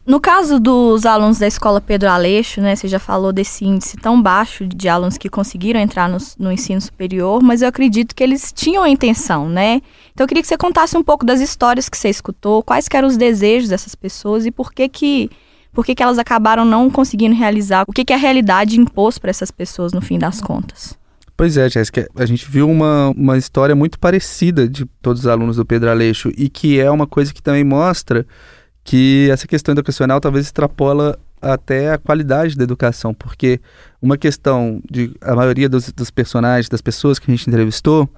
No 0.09 0.19
caso 0.19 0.59
dos 0.59 1.05
alunos 1.05 1.37
da 1.37 1.45
escola 1.45 1.79
Pedro 1.79 2.09
Aleixo, 2.09 2.59
né, 2.59 2.75
você 2.75 2.87
já 2.87 2.97
falou 2.97 3.31
desse 3.31 3.63
índice 3.63 3.95
tão 3.95 4.19
baixo 4.19 4.65
de 4.65 4.89
alunos 4.89 5.19
que 5.19 5.29
conseguiram 5.29 5.79
entrar 5.79 6.09
no, 6.09 6.17
no, 6.39 6.51
ensino 6.51 6.81
superior, 6.81 7.43
mas 7.43 7.61
eu 7.61 7.67
acredito 7.67 8.15
que 8.15 8.23
eles 8.23 8.51
tinham 8.51 8.81
a 8.81 8.89
intenção, 8.89 9.47
né? 9.47 9.79
Então 10.11 10.23
eu 10.23 10.27
queria 10.27 10.41
que 10.41 10.47
você 10.47 10.57
contasse 10.57 10.97
um 10.97 11.03
pouco 11.03 11.23
das 11.23 11.39
histórias 11.39 11.87
que 11.87 11.95
você 11.95 12.09
escutou, 12.09 12.63
quais 12.63 12.87
eram 12.91 13.07
os 13.07 13.17
desejos 13.17 13.69
dessas 13.69 13.93
pessoas 13.93 14.47
e 14.47 14.51
por 14.51 14.73
que 14.73 14.89
que, 14.89 15.29
por 15.71 15.85
que, 15.85 15.93
que 15.93 16.01
elas 16.01 16.17
acabaram 16.17 16.65
não 16.65 16.89
conseguindo 16.89 17.35
realizar, 17.35 17.85
o 17.87 17.93
que, 17.93 18.03
que 18.03 18.11
a 18.13 18.17
realidade 18.17 18.79
impôs 18.79 19.19
para 19.19 19.29
essas 19.29 19.51
pessoas 19.51 19.93
no 19.93 20.01
fim 20.01 20.17
das 20.17 20.41
contas. 20.41 20.97
Pois 21.37 21.55
é, 21.55 21.69
Jéssica, 21.69 22.09
a 22.15 22.25
gente 22.25 22.49
viu 22.49 22.67
uma, 22.67 23.13
uma 23.15 23.37
história 23.37 23.75
muito 23.75 23.99
parecida 23.99 24.67
de 24.67 24.85
todos 25.03 25.21
os 25.21 25.27
alunos 25.27 25.57
do 25.57 25.65
Pedro 25.67 25.91
Aleixo 25.91 26.31
e 26.35 26.49
que 26.49 26.79
é 26.79 26.89
uma 26.89 27.05
coisa 27.05 27.31
que 27.31 27.43
também 27.43 27.63
mostra 27.63 28.25
que 28.89 29.29
essa 29.31 29.47
questão 29.47 29.73
educacional 29.73 30.19
talvez 30.19 30.47
extrapola 30.47 31.15
até 31.39 31.93
a 31.93 31.97
qualidade 31.99 32.55
da 32.55 32.63
educação, 32.63 33.13
porque 33.13 33.61
uma 34.01 34.17
questão 34.17 34.81
de 34.89 35.15
a 35.21 35.35
maioria 35.35 35.69
dos, 35.69 35.91
dos, 35.91 36.09
personagens, 36.09 36.67
das 36.67 36.81
pessoas 36.81 37.19
que 37.19 37.29
a 37.29 37.35
gente 37.35 37.47
entrevistou, 37.47 38.09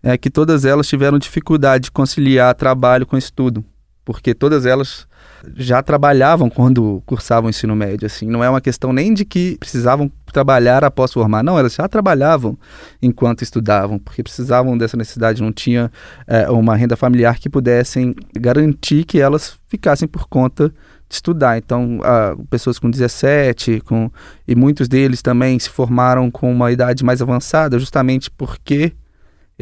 é 0.00 0.16
que 0.16 0.30
todas 0.30 0.64
elas 0.64 0.86
tiveram 0.86 1.18
dificuldade 1.18 1.86
de 1.86 1.90
conciliar 1.90 2.54
trabalho 2.54 3.04
com 3.04 3.16
estudo, 3.16 3.64
porque 4.04 4.32
todas 4.32 4.64
elas 4.64 5.08
já 5.56 5.82
trabalhavam 5.82 6.48
quando 6.48 7.02
cursavam 7.04 7.48
o 7.48 7.50
ensino 7.50 7.74
médio, 7.74 8.06
assim, 8.06 8.28
não 8.28 8.44
é 8.44 8.48
uma 8.48 8.60
questão 8.60 8.92
nem 8.92 9.12
de 9.12 9.24
que 9.24 9.56
precisavam 9.58 10.08
trabalhar 10.32 10.84
após 10.84 11.12
formar, 11.12 11.42
não, 11.42 11.58
elas 11.58 11.74
já 11.74 11.86
trabalhavam 11.86 12.58
enquanto 13.00 13.42
estudavam, 13.42 13.98
porque 13.98 14.22
precisavam 14.22 14.76
dessa 14.76 14.96
necessidade, 14.96 15.42
não 15.42 15.52
tinha 15.52 15.90
é, 16.26 16.50
uma 16.50 16.74
renda 16.74 16.96
familiar 16.96 17.38
que 17.38 17.48
pudessem 17.48 18.14
garantir 18.34 19.04
que 19.04 19.20
elas 19.20 19.58
ficassem 19.68 20.08
por 20.08 20.26
conta 20.28 20.68
de 21.08 21.14
estudar. 21.14 21.58
Então, 21.58 22.00
pessoas 22.48 22.78
com 22.78 22.90
17, 22.90 23.80
com, 23.80 24.10
e 24.48 24.54
muitos 24.54 24.88
deles 24.88 25.20
também 25.20 25.58
se 25.58 25.68
formaram 25.68 26.30
com 26.30 26.50
uma 26.50 26.72
idade 26.72 27.04
mais 27.04 27.20
avançada, 27.20 27.78
justamente 27.78 28.30
porque 28.30 28.92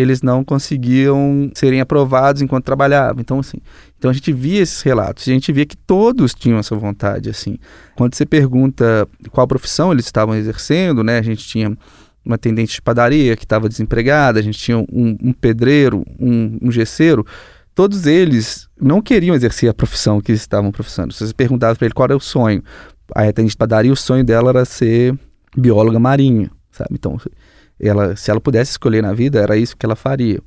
eles 0.00 0.22
não 0.22 0.42
conseguiam 0.44 1.50
serem 1.54 1.80
aprovados 1.80 2.42
enquanto 2.42 2.64
trabalhavam. 2.64 3.20
Então, 3.20 3.38
assim, 3.38 3.58
então 3.98 4.10
a 4.10 4.14
gente 4.14 4.32
via 4.32 4.60
esses 4.60 4.82
relatos, 4.82 5.28
a 5.28 5.32
gente 5.32 5.52
via 5.52 5.66
que 5.66 5.76
todos 5.76 6.34
tinham 6.34 6.58
essa 6.58 6.74
vontade, 6.74 7.28
assim. 7.28 7.58
Quando 7.96 8.14
você 8.14 8.24
pergunta 8.24 9.06
qual 9.30 9.46
profissão 9.46 9.92
eles 9.92 10.06
estavam 10.06 10.34
exercendo, 10.34 11.04
né, 11.04 11.18
a 11.18 11.22
gente 11.22 11.46
tinha 11.46 11.76
uma 12.24 12.34
atendente 12.34 12.74
de 12.74 12.82
padaria 12.82 13.36
que 13.36 13.44
estava 13.44 13.68
desempregada, 13.68 14.38
a 14.38 14.42
gente 14.42 14.58
tinha 14.58 14.78
um, 14.78 15.16
um 15.22 15.32
pedreiro, 15.32 16.04
um, 16.18 16.58
um 16.62 16.70
gesseiro, 16.70 17.26
todos 17.74 18.06
eles 18.06 18.68
não 18.80 19.00
queriam 19.00 19.34
exercer 19.34 19.70
a 19.70 19.74
profissão 19.74 20.20
que 20.20 20.32
estavam 20.32 20.70
profissando. 20.70 21.12
Se 21.12 21.26
você 21.26 21.34
perguntava 21.34 21.76
para 21.76 21.86
ele 21.86 21.94
qual 21.94 22.06
era 22.06 22.16
o 22.16 22.20
sonho, 22.20 22.62
a 23.14 23.22
atendente 23.22 23.52
de 23.52 23.56
padaria, 23.56 23.92
o 23.92 23.96
sonho 23.96 24.24
dela 24.24 24.50
era 24.50 24.64
ser 24.64 25.18
bióloga 25.56 25.98
marinha, 25.98 26.50
sabe? 26.70 26.90
Então, 26.92 27.18
ela, 27.80 28.14
se 28.16 28.30
ela 28.30 28.40
pudesse 28.40 28.72
escolher 28.72 29.02
na 29.02 29.12
vida, 29.12 29.40
era 29.40 29.56
isso 29.56 29.76
que 29.76 29.86
ela 29.86 29.96
faria. 29.96 30.40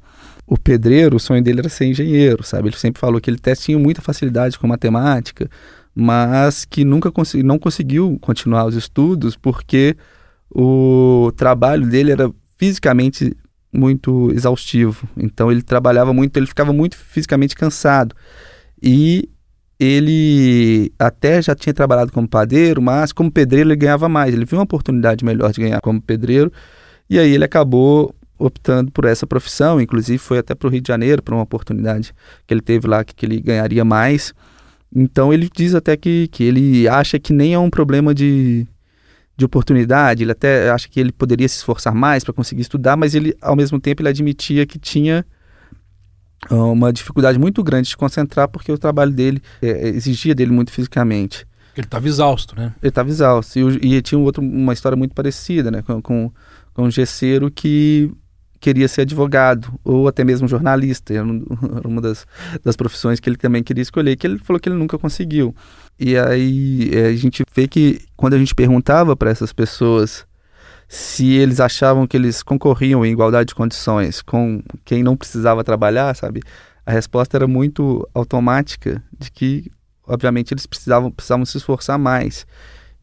O 0.46 0.58
pedreiro, 0.58 1.18
o 1.18 1.20
sonho 1.20 1.42
dele 1.42 1.60
era 1.60 1.70
ser 1.70 1.86
engenheiro, 1.86 2.44
sabe? 2.44 2.70
Ele 2.70 2.78
sempre 2.78 3.00
falou 3.00 3.20
que 3.20 3.30
ele 3.30 3.38
até 3.40 3.56
tinha 3.56 3.80
muita 3.80 4.02
facilidade 4.02 4.60
com 4.60 4.68
matemática, 4.68 5.50
mas 5.96 6.66
que 6.66 6.84
nunca 6.84 7.12
consegui, 7.12 7.44
não 7.44 7.58
conseguiu 7.58 8.18
continuar 8.22 8.66
os 8.66 8.76
estudos 8.76 9.36
porque 9.36 9.96
o 10.50 11.32
trabalho 11.36 11.88
dele 11.88 12.12
era 12.12 12.32
fisicamente 12.58 13.36
muito 13.72 14.32
exaustivo. 14.32 15.08
Então 15.18 15.52
ele 15.52 15.62
trabalhava 15.62 16.14
muito, 16.14 16.38
ele 16.38 16.46
ficava 16.46 16.72
muito 16.72 16.96
fisicamente 16.96 17.56
cansado. 17.56 18.16
E 18.82 19.30
ele 19.80 20.92
até 21.00 21.42
já 21.42 21.56
tinha 21.56 21.74
trabalhado 21.74 22.12
como 22.12 22.28
padeiro, 22.28 22.82
mas 22.82 23.12
como 23.12 23.32
pedreiro 23.32 23.70
ele 23.70 23.76
ganhava 23.76 24.08
mais. 24.08 24.34
Ele 24.34 24.46
viu 24.46 24.60
uma 24.60 24.64
oportunidade 24.64 25.26
melhor 25.26 25.52
de 25.52 25.62
ganhar 25.62 25.82
como 25.82 26.02
pedreiro. 26.02 26.52
E 27.14 27.20
aí 27.20 27.32
ele 27.32 27.46
acabou 27.46 28.12
optando 28.40 28.92
por 28.92 29.06
essa 29.06 29.28
profissão, 29.28 29.80
inclusive 29.80 30.18
foi 30.18 30.40
até 30.40 30.56
para 30.56 30.68
o 30.68 30.72
Rio 30.72 30.82
de 30.82 30.88
Janeiro, 30.88 31.22
para 31.22 31.36
uma 31.36 31.44
oportunidade 31.44 32.12
que 32.48 32.52
ele 32.52 32.60
teve 32.60 32.88
lá, 32.88 33.04
que, 33.04 33.14
que 33.14 33.24
ele 33.24 33.40
ganharia 33.40 33.86
mais. 33.86 34.34
Então 34.92 35.32
ele 35.32 35.48
diz 35.56 35.76
até 35.76 35.96
que, 35.96 36.28
que 36.30 36.44
ele 36.44 36.88
acha 36.88 37.20
que 37.20 37.32
nem 37.32 37.54
é 37.54 37.60
um 37.60 37.70
problema 37.70 38.16
de, 38.16 38.66
de 39.38 39.46
oportunidade, 39.46 40.24
ele 40.24 40.32
até 40.32 40.72
acha 40.72 40.90
que 40.90 41.00
ele 41.00 41.12
poderia 41.12 41.48
se 41.48 41.58
esforçar 41.58 41.94
mais 41.94 42.24
para 42.24 42.34
conseguir 42.34 42.64
estudar, 42.64 42.98
mas 42.98 43.14
ele, 43.14 43.38
ao 43.40 43.56
mesmo 43.56 43.80
tempo, 43.80 44.02
ele 44.02 44.10
admitia 44.10 44.66
que 44.66 44.80
tinha 44.80 45.24
ah, 46.50 46.56
uma 46.56 46.92
dificuldade 46.92 47.38
muito 47.38 47.64
grande 47.64 47.90
de 47.90 47.96
concentrar 47.96 48.48
porque 48.48 48.72
o 48.72 48.78
trabalho 48.80 49.12
dele 49.12 49.40
é, 49.62 49.90
exigia 49.90 50.34
dele 50.34 50.52
muito 50.52 50.72
fisicamente. 50.72 51.46
Ele 51.76 51.86
estava 51.86 52.08
exausto, 52.08 52.56
né? 52.56 52.74
Ele 52.82 52.90
estava 52.90 53.10
exausto. 53.10 53.60
E, 53.60 53.96
e 53.96 54.02
tinha 54.02 54.18
um 54.18 54.24
outro, 54.24 54.44
uma 54.44 54.74
história 54.74 54.96
muito 54.96 55.14
parecida, 55.14 55.70
né? 55.72 55.82
Com, 55.82 56.02
com 56.02 56.32
um 56.78 56.90
gesseiro 56.90 57.52
que 57.52 58.12
queria 58.60 58.88
ser 58.88 59.02
advogado 59.02 59.78
ou 59.84 60.08
até 60.08 60.24
mesmo 60.24 60.48
jornalista. 60.48 61.14
Era 61.14 61.26
uma 61.88 62.02
das, 62.02 62.26
das 62.64 62.76
profissões 62.76 63.20
que 63.20 63.30
ele 63.30 63.36
também 63.36 63.62
queria 63.62 63.82
escolher, 63.82 64.16
que 64.16 64.26
ele 64.26 64.40
falou 64.40 64.60
que 64.60 64.70
ele 64.70 64.78
nunca 64.78 64.98
conseguiu. 64.98 65.54
E 66.00 66.18
aí 66.18 66.90
é, 66.94 67.08
a 67.08 67.16
gente 67.16 67.44
vê 67.54 67.68
que 67.68 68.02
quando 68.16 68.34
a 68.34 68.40
gente 68.40 68.56
perguntava 68.56 69.16
para 69.16 69.30
essas 69.30 69.52
pessoas 69.52 70.26
se 70.88 71.34
eles 71.34 71.60
achavam 71.60 72.08
que 72.08 72.16
eles 72.16 72.42
concorriam 72.42 73.06
em 73.06 73.12
igualdade 73.12 73.50
de 73.50 73.56
condições 73.56 74.22
com 74.22 74.62
quem 74.86 75.04
não 75.04 75.18
precisava 75.18 75.64
trabalhar, 75.64 76.16
sabe? 76.16 76.42
A 76.86 76.92
resposta 76.92 77.38
era 77.38 77.48
muito 77.48 78.08
automática 78.14 79.02
de 79.18 79.32
que, 79.32 79.72
obviamente, 80.06 80.54
eles 80.54 80.66
precisavam, 80.66 81.10
precisavam 81.10 81.46
se 81.46 81.58
esforçar 81.58 81.98
mais. 81.98 82.46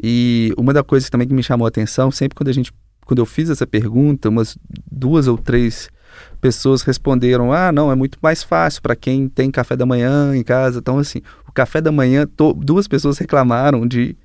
E 0.02 0.52
uma 0.56 0.72
das 0.72 0.84
coisas 0.84 1.10
também 1.10 1.26
que 1.26 1.34
me 1.34 1.42
chamou 1.42 1.64
a 1.64 1.68
atenção, 1.68 2.10
sempre 2.10 2.36
quando 2.36 2.48
a 2.48 2.52
gente 2.52 2.72
quando 3.10 3.18
eu 3.18 3.26
fiz 3.26 3.50
essa 3.50 3.66
pergunta, 3.66 4.28
umas 4.28 4.56
duas 4.88 5.26
ou 5.26 5.36
três 5.36 5.90
pessoas 6.40 6.82
responderam: 6.82 7.52
ah, 7.52 7.72
não, 7.72 7.90
é 7.90 7.96
muito 7.96 8.16
mais 8.22 8.44
fácil 8.44 8.80
para 8.80 8.94
quem 8.94 9.28
tem 9.28 9.50
café 9.50 9.74
da 9.74 9.84
manhã 9.84 10.32
em 10.36 10.44
casa. 10.44 10.78
Então, 10.78 10.96
assim, 10.96 11.20
o 11.48 11.50
café 11.50 11.80
da 11.80 11.90
manhã, 11.90 12.24
duas 12.58 12.86
pessoas 12.86 13.18
reclamaram 13.18 13.84
de 13.84 14.16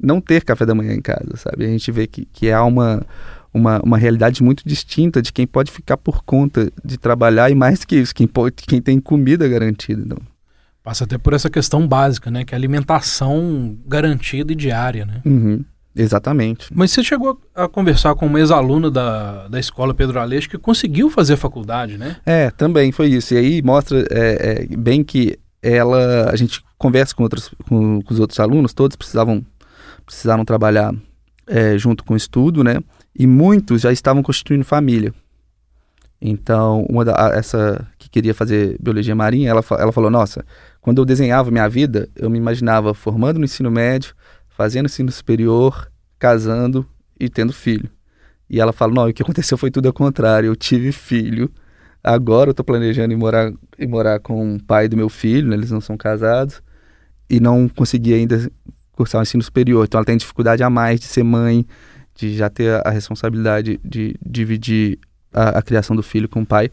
não 0.00 0.20
ter 0.20 0.42
café 0.42 0.66
da 0.66 0.74
manhã 0.74 0.94
em 0.94 1.00
casa, 1.00 1.36
sabe? 1.36 1.64
A 1.64 1.68
gente 1.68 1.92
vê 1.92 2.08
que, 2.08 2.24
que 2.24 2.50
há 2.50 2.64
uma, 2.64 3.06
uma, 3.52 3.78
uma 3.84 3.96
realidade 3.96 4.42
muito 4.42 4.64
distinta 4.66 5.22
de 5.22 5.32
quem 5.32 5.46
pode 5.46 5.70
ficar 5.70 5.96
por 5.96 6.24
conta 6.24 6.72
de 6.84 6.98
trabalhar 6.98 7.52
e 7.52 7.54
mais 7.54 7.84
que 7.84 7.94
isso, 7.94 8.12
quem, 8.12 8.26
pode, 8.26 8.56
quem 8.56 8.82
tem 8.82 8.98
comida 8.98 9.46
garantida. 9.46 10.02
Então. 10.04 10.18
Passa 10.82 11.04
até 11.04 11.16
por 11.18 11.34
essa 11.34 11.48
questão 11.48 11.86
básica, 11.86 12.32
né? 12.32 12.44
Que 12.44 12.52
é 12.52 12.58
alimentação 12.58 13.78
garantida 13.86 14.52
e 14.52 14.56
diária, 14.56 15.06
né? 15.06 15.22
Uhum. 15.24 15.64
Exatamente. 15.96 16.68
Mas 16.74 16.90
você 16.90 17.04
chegou 17.04 17.40
a 17.54 17.68
conversar 17.68 18.14
com 18.16 18.26
uma 18.26 18.40
ex-aluna 18.40 18.90
da, 18.90 19.46
da 19.46 19.60
escola 19.60 19.94
Pedro 19.94 20.18
Aleixo 20.18 20.50
que 20.50 20.58
conseguiu 20.58 21.08
fazer 21.08 21.36
faculdade, 21.36 21.96
né? 21.96 22.16
É, 22.26 22.50
também 22.50 22.90
foi 22.90 23.08
isso. 23.08 23.34
E 23.34 23.36
aí 23.36 23.62
mostra 23.62 24.04
é, 24.10 24.66
é, 24.70 24.76
bem 24.76 25.04
que 25.04 25.38
ela, 25.62 26.30
a 26.30 26.36
gente 26.36 26.60
conversa 26.76 27.14
com, 27.14 27.22
outros, 27.22 27.50
com, 27.68 28.02
com, 28.02 28.12
os 28.12 28.18
outros 28.18 28.40
alunos, 28.40 28.74
todos 28.74 28.96
precisavam 28.96 29.44
precisaram 30.04 30.44
trabalhar 30.44 30.94
é, 31.46 31.78
junto 31.78 32.04
com 32.04 32.14
o 32.14 32.16
estudo, 32.16 32.62
né? 32.62 32.78
E 33.16 33.26
muitos 33.26 33.80
já 33.80 33.92
estavam 33.92 34.22
constituindo 34.22 34.64
família. 34.64 35.14
Então, 36.20 36.84
uma 36.88 37.04
da, 37.04 37.32
essa 37.34 37.86
que 37.98 38.08
queria 38.08 38.34
fazer 38.34 38.76
biologia 38.80 39.14
marinha, 39.14 39.50
ela, 39.50 39.64
ela 39.78 39.92
falou: 39.92 40.10
Nossa, 40.10 40.44
quando 40.80 40.98
eu 40.98 41.04
desenhava 41.04 41.50
minha 41.50 41.68
vida, 41.68 42.08
eu 42.16 42.28
me 42.28 42.38
imaginava 42.38 42.92
formando 42.92 43.38
no 43.38 43.44
ensino 43.44 43.70
médio, 43.70 44.14
fazendo 44.56 44.86
ensino 44.86 45.10
superior, 45.10 45.90
casando 46.18 46.86
e 47.18 47.28
tendo 47.28 47.52
filho. 47.52 47.90
E 48.48 48.60
ela 48.60 48.72
fala: 48.72 48.94
Não, 48.94 49.08
o 49.08 49.12
que 49.12 49.22
aconteceu 49.22 49.58
foi 49.58 49.70
tudo 49.70 49.86
ao 49.86 49.92
contrário. 49.92 50.46
Eu 50.46 50.56
tive 50.56 50.92
filho. 50.92 51.50
Agora 52.02 52.50
eu 52.50 52.52
estou 52.52 52.64
planejando 52.64 53.12
ir 53.12 53.16
morar, 53.16 53.52
ir 53.78 53.86
morar 53.86 54.20
com 54.20 54.56
o 54.56 54.62
pai 54.62 54.88
do 54.88 54.96
meu 54.96 55.08
filho, 55.08 55.48
né? 55.48 55.56
eles 55.56 55.70
não 55.70 55.80
são 55.80 55.96
casados. 55.96 56.62
E 57.28 57.40
não 57.40 57.68
consegui 57.68 58.12
ainda 58.12 58.50
cursar 58.92 59.20
o 59.20 59.22
ensino 59.22 59.42
superior. 59.42 59.84
Então 59.84 59.98
ela 59.98 60.04
tem 60.04 60.16
dificuldade 60.16 60.62
a 60.62 60.70
mais 60.70 61.00
de 61.00 61.06
ser 61.06 61.22
mãe, 61.22 61.66
de 62.14 62.36
já 62.36 62.50
ter 62.50 62.86
a 62.86 62.90
responsabilidade 62.90 63.80
de 63.82 64.14
dividir 64.24 64.98
a, 65.32 65.58
a 65.58 65.62
criação 65.62 65.96
do 65.96 66.02
filho 66.02 66.28
com 66.28 66.42
o 66.42 66.46
pai. 66.46 66.70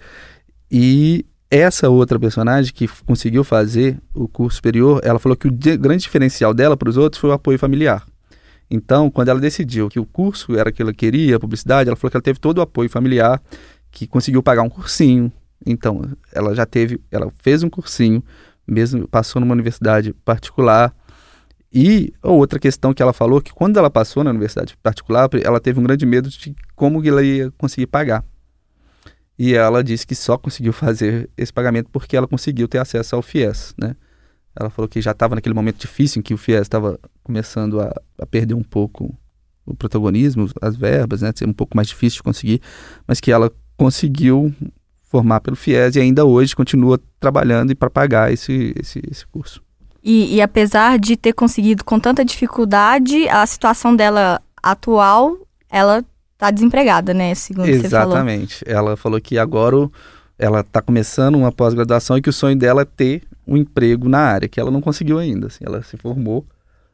E 0.70 1.26
essa 1.52 1.90
outra 1.90 2.18
personagem 2.18 2.74
que 2.74 2.88
conseguiu 3.06 3.44
fazer 3.44 4.02
o 4.14 4.26
curso 4.26 4.56
superior, 4.56 5.02
ela 5.04 5.20
falou 5.20 5.36
que 5.36 5.50
o 5.50 5.52
grande 5.52 6.04
diferencial 6.04 6.54
dela 6.54 6.78
para 6.78 6.88
os 6.90 6.96
outros 6.96 7.20
foi 7.20 7.30
o 7.30 7.34
apoio 7.34 7.60
familiar. 7.60 8.06
Então, 8.70 9.12
quando 9.12 9.28
ela 9.28 9.40
decidiu 9.40 9.90
que 9.90 10.00
o 10.00 10.06
curso 10.06 10.58
era 10.58 10.70
o 10.70 10.74
que 10.74 10.82
ela 10.82 10.94
queria, 10.94 11.36
a 11.36 11.40
publicidade, 11.40 11.90
ela 11.90 11.98
falou 11.98 12.10
que 12.10 12.16
ela 12.16 12.24
teve 12.24 12.40
todo 12.40 12.60
o 12.60 12.62
apoio 12.62 12.90
familiar, 12.90 13.42
que 13.92 14.08
conseguiu 14.08 14.42
pagar 14.42 14.62
um 14.62 14.70
cursinho. 14.70 15.30
Então, 15.66 16.02
ela 16.32 16.56
já 16.56 16.66
teve, 16.66 17.02
ela 17.12 17.30
fez 17.44 17.64
um 17.64 17.70
cursinho, 17.70 18.24
mesmo 18.66 19.06
passou 19.10 19.42
numa 19.42 19.52
universidade 19.52 20.14
particular. 20.24 20.96
E 21.74 22.14
outra 22.24 22.60
questão 22.60 22.94
que 22.94 23.04
ela 23.04 23.12
falou 23.12 23.42
que 23.42 23.52
quando 23.52 23.76
ela 23.76 23.90
passou 23.90 24.24
na 24.24 24.30
universidade 24.30 24.78
particular, 24.82 25.28
ela 25.44 25.60
teve 25.60 25.82
um 25.82 25.84
grande 25.84 26.06
medo 26.06 26.30
de 26.30 26.56
como 26.78 27.06
ela 27.06 27.22
ia 27.22 27.52
conseguir 27.58 27.88
pagar. 27.88 28.24
E 29.44 29.56
ela 29.56 29.84
disse 29.84 30.06
que 30.06 30.14
só 30.14 30.38
conseguiu 30.38 30.72
fazer 30.72 31.28
esse 31.36 31.52
pagamento 31.52 31.90
porque 31.92 32.16
ela 32.16 32.28
conseguiu 32.28 32.68
ter 32.68 32.78
acesso 32.78 33.16
ao 33.16 33.24
FIES, 33.24 33.74
né? 33.76 33.96
Ela 34.56 34.70
falou 34.70 34.88
que 34.88 35.02
já 35.02 35.10
estava 35.10 35.34
naquele 35.34 35.56
momento 35.56 35.80
difícil 35.80 36.20
em 36.20 36.22
que 36.22 36.32
o 36.32 36.38
FIES 36.38 36.62
estava 36.62 37.00
começando 37.24 37.82
a, 37.82 37.92
a, 38.20 38.26
perder 38.28 38.54
um 38.54 38.62
pouco 38.62 39.18
o 39.66 39.74
protagonismo, 39.74 40.48
as 40.62 40.76
verbas, 40.76 41.24
né? 41.24 41.32
Ser 41.36 41.50
um 41.50 41.54
pouco 41.54 41.76
mais 41.76 41.88
difícil 41.88 42.18
de 42.18 42.24
conseguir, 42.24 42.62
mas 43.08 43.20
que 43.20 43.32
ela 43.32 43.52
conseguiu 43.76 44.54
formar 45.10 45.40
pelo 45.40 45.56
FIES 45.56 45.96
e 45.96 46.02
ainda 46.02 46.24
hoje 46.24 46.56
continua 46.56 47.02
trabalhando 47.20 47.76
para 47.76 47.90
pagar 47.90 48.32
esse, 48.32 48.76
esse, 48.80 49.02
esse 49.10 49.26
curso. 49.26 49.60
E, 50.04 50.36
e 50.36 50.42
apesar 50.44 51.00
de 51.00 51.18
ter 51.18 51.34
conseguido 51.34 51.84
com 51.84 52.00
tanta 52.00 52.24
dificuldade, 52.24 53.28
a 53.28 53.44
situação 53.48 53.96
dela 53.96 54.40
atual, 54.62 55.36
ela 55.68 56.06
tá 56.42 56.50
desempregada, 56.50 57.14
né? 57.14 57.36
Segundo 57.36 57.70
Exatamente. 57.70 58.58
você 58.58 58.66
falou. 58.66 58.80
Ela 58.80 58.98
falou 58.98 59.22
que 59.22 59.38
agora 59.38 59.88
ela 60.40 60.62
está 60.62 60.82
começando 60.82 61.36
uma 61.36 61.52
pós-graduação 61.52 62.18
e 62.18 62.22
que 62.22 62.32
o 62.32 62.34
sonho 62.34 62.56
dela 62.58 62.82
é 62.82 62.86
ter 62.86 63.22
um 63.46 63.56
emprego 63.56 64.10
na 64.10 64.18
área, 64.18 64.50
que 64.50 64.60
ela 64.60 64.72
não 64.72 64.82
conseguiu 64.82 65.20
ainda. 65.20 65.48
Assim, 65.48 65.64
ela 65.64 65.84
se 65.84 65.96
formou, 65.98 66.44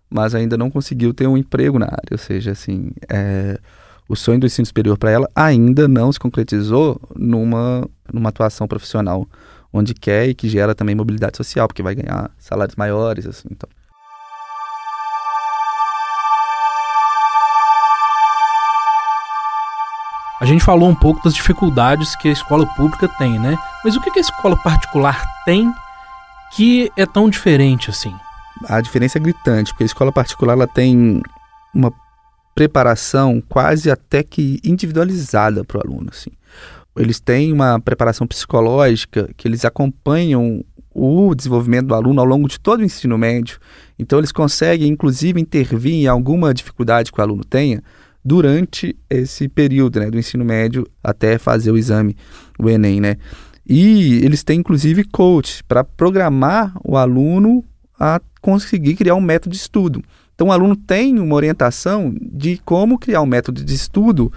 mas 0.10 0.36
ainda 0.36 0.58
não 0.58 0.70
conseguiu 0.70 1.14
ter 1.14 1.28
um 1.28 1.38
emprego 1.38 1.80
na 1.80 1.86
área. 1.86 2.12
Ou 2.12 2.18
seja, 2.18 2.52
assim, 2.52 2.92
é, 3.08 3.58
o 4.10 4.18
sonho 4.18 4.38
do 4.38 4.46
ensino 4.46 4.66
superior 4.66 4.98
para 4.98 5.12
ela 5.12 5.30
ainda 5.34 5.88
não 5.88 6.12
se 6.12 6.20
concretizou 6.20 7.00
numa, 7.16 7.88
numa 8.12 8.28
atuação 8.28 8.68
profissional 8.68 9.26
onde 9.72 9.94
quer 9.94 10.28
e 10.28 10.36
que 10.36 10.50
gera 10.50 10.76
também 10.76 10.94
mobilidade 10.94 11.38
social, 11.38 11.70
porque 11.70 11.82
vai 11.82 11.96
ganhar 11.96 12.30
salários 12.38 12.76
maiores, 12.76 13.26
assim, 13.26 13.48
então. 13.50 13.70
A 20.40 20.46
gente 20.46 20.64
falou 20.64 20.88
um 20.88 20.96
pouco 20.96 21.24
das 21.24 21.34
dificuldades 21.34 22.16
que 22.16 22.28
a 22.28 22.32
escola 22.32 22.66
pública 22.76 23.08
tem, 23.08 23.40
né? 23.40 23.58
Mas 23.84 23.96
o 23.96 24.02
que 24.02 24.18
a 24.18 24.22
escola 24.22 24.56
particular 24.56 25.26
tem 25.46 25.74
que 26.56 26.92
é 26.96 27.06
tão 27.06 27.30
diferente 27.30 27.90
assim? 27.90 28.14
A 28.66 28.80
diferença 28.80 29.18
é 29.18 29.22
gritante, 29.22 29.72
porque 29.72 29.84
a 29.84 29.86
escola 29.86 30.12
particular 30.12 30.54
ela 30.54 30.68
tem 30.68 31.22
uma 31.74 31.92
preparação 32.54 33.42
quase 33.48 33.90
até 33.90 34.24
que 34.24 34.60
individualizada 34.64 35.64
para 35.64 35.80
o 35.80 35.82
aluno. 35.82 36.10
Assim. 36.12 36.32
Eles 36.96 37.20
têm 37.20 37.52
uma 37.52 37.80
preparação 37.80 38.26
psicológica 38.28 39.30
que 39.36 39.48
eles 39.48 39.66
acompanham 39.66 40.64
o 40.92 41.36
desenvolvimento 41.36 41.88
do 41.88 41.96
aluno 41.96 42.20
ao 42.20 42.26
longo 42.26 42.48
de 42.48 42.60
todo 42.60 42.80
o 42.80 42.84
ensino 42.84 43.18
médio. 43.18 43.60
Então, 44.00 44.18
eles 44.20 44.32
conseguem, 44.32 44.90
inclusive, 44.90 45.40
intervir 45.40 45.94
em 45.94 46.08
alguma 46.08 46.54
dificuldade 46.54 47.12
que 47.12 47.20
o 47.20 47.24
aluno 47.24 47.44
tenha 47.44 47.84
durante 48.28 48.94
esse 49.10 49.48
período 49.48 50.02
né, 50.02 50.12
do 50.12 50.20
ensino 50.20 50.44
médio 50.44 50.86
até 51.02 51.38
fazer 51.38 51.72
o 51.72 51.78
exame, 51.78 52.14
o 52.60 52.70
Enem, 52.70 53.00
né? 53.00 53.16
E 53.66 54.16
eles 54.16 54.44
têm 54.44 54.60
inclusive 54.60 55.06
coach 55.06 55.64
para 55.64 55.82
programar 55.82 56.74
o 56.84 56.98
aluno 56.98 57.64
a 57.98 58.20
conseguir 58.42 58.96
criar 58.96 59.16
um 59.16 59.22
método 59.22 59.54
de 59.54 59.62
estudo. 59.62 60.04
Então 60.36 60.48
o 60.48 60.52
aluno 60.52 60.76
tem 60.76 61.18
uma 61.18 61.36
orientação 61.36 62.14
de 62.22 62.58
como 62.66 63.00
criar 63.00 63.22
um 63.22 63.26
método 63.26 63.64
de 63.64 63.74
estudo 63.74 64.30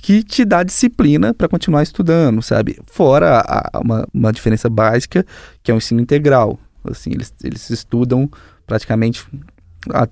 que 0.00 0.22
te 0.22 0.44
dá 0.44 0.62
disciplina 0.62 1.34
para 1.34 1.48
continuar 1.48 1.82
estudando, 1.82 2.40
sabe? 2.42 2.78
Fora 2.86 3.40
a, 3.44 3.80
uma, 3.80 4.06
uma 4.14 4.32
diferença 4.32 4.70
básica 4.70 5.26
que 5.64 5.72
é 5.72 5.74
o 5.74 5.78
ensino 5.78 6.00
integral. 6.00 6.60
Assim, 6.88 7.10
eles, 7.10 7.34
eles 7.42 7.70
estudam 7.70 8.30
praticamente 8.64 9.26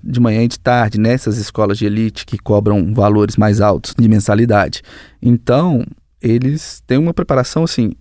de 0.03 0.19
manhã 0.19 0.43
e 0.43 0.47
de 0.47 0.59
tarde 0.59 0.99
nessas 0.99 1.37
escolas 1.37 1.77
de 1.77 1.85
elite 1.85 2.25
que 2.25 2.37
cobram 2.37 2.93
valores 2.93 3.37
mais 3.37 3.61
altos 3.61 3.93
de 3.97 4.07
mensalidade. 4.07 4.81
Então, 5.21 5.85
eles 6.21 6.81
têm 6.87 6.97
uma 6.97 7.13
preparação 7.13 7.63
assim 7.63 7.91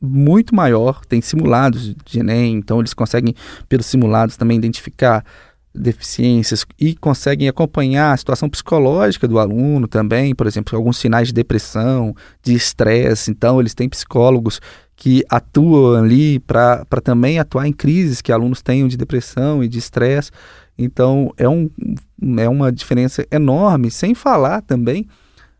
muito 0.00 0.54
maior, 0.54 1.04
tem 1.06 1.20
simulados 1.20 1.94
de 2.04 2.20
Enem, 2.20 2.56
então 2.56 2.80
eles 2.80 2.92
conseguem, 2.92 3.34
pelos 3.68 3.86
simulados, 3.86 4.36
também 4.36 4.58
identificar 4.58 5.24
deficiências 5.74 6.64
e 6.80 6.94
conseguem 6.94 7.48
acompanhar 7.48 8.12
a 8.12 8.16
situação 8.16 8.48
psicológica 8.48 9.28
do 9.28 9.38
aluno 9.38 9.86
também, 9.86 10.34
por 10.34 10.46
exemplo, 10.46 10.76
alguns 10.76 10.98
sinais 10.98 11.28
de 11.28 11.34
depressão, 11.34 12.14
de 12.42 12.54
estresse. 12.54 13.30
Então, 13.30 13.60
eles 13.60 13.74
têm 13.74 13.88
psicólogos 13.88 14.60
que 14.94 15.22
atuam 15.28 16.02
ali 16.02 16.38
para 16.38 16.86
também 17.04 17.38
atuar 17.38 17.66
em 17.68 17.72
crises 17.72 18.22
que 18.22 18.32
alunos 18.32 18.62
tenham 18.62 18.88
de 18.88 18.96
depressão 18.96 19.62
e 19.62 19.68
de 19.68 19.78
estresse. 19.78 20.30
Então, 20.78 21.32
é, 21.36 21.48
um, 21.48 21.70
é 22.38 22.48
uma 22.48 22.70
diferença 22.70 23.26
enorme, 23.30 23.90
sem 23.90 24.14
falar 24.14 24.60
também 24.62 25.06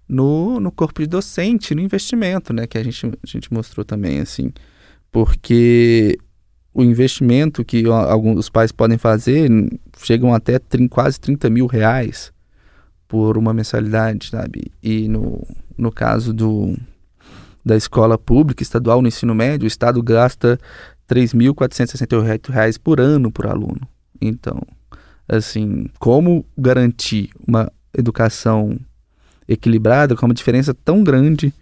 no, 0.08 0.60
no 0.60 0.70
corpo 0.70 1.00
de 1.00 1.06
docente, 1.06 1.74
no 1.74 1.80
investimento, 1.80 2.52
né, 2.52 2.66
que 2.66 2.78
a 2.78 2.82
gente, 2.82 3.06
a 3.06 3.26
gente 3.26 3.52
mostrou 3.52 3.84
também, 3.84 4.20
assim, 4.20 4.52
porque 5.10 6.18
o 6.72 6.82
investimento 6.82 7.64
que 7.64 7.86
alguns 7.86 8.50
pais 8.50 8.70
podem 8.70 8.98
fazer 8.98 9.50
chegam 10.02 10.34
até 10.34 10.60
quase 10.90 11.18
30 11.18 11.48
mil 11.48 11.66
reais 11.66 12.30
por 13.08 13.38
uma 13.38 13.54
mensalidade, 13.54 14.28
sabe? 14.28 14.70
E 14.82 15.08
no, 15.08 15.42
no 15.78 15.90
caso 15.90 16.34
do, 16.34 16.76
da 17.64 17.76
escola 17.76 18.18
pública 18.18 18.62
estadual 18.62 19.00
no 19.00 19.08
ensino 19.08 19.34
médio, 19.34 19.64
o 19.64 19.66
Estado 19.66 20.02
gasta 20.02 20.58
R$ 21.08 21.22
3.468 21.22 22.78
por 22.78 23.00
ano 23.00 23.32
por 23.32 23.46
aluno. 23.46 23.88
Então, 24.20 24.60
assim, 25.28 25.86
como 25.98 26.44
garantir 26.56 27.30
uma 27.46 27.70
educação 27.96 28.78
equilibrada 29.48 30.14
com 30.14 30.26
uma 30.26 30.34
diferença 30.34 30.74
tão 30.74 31.02
grande 31.02 31.52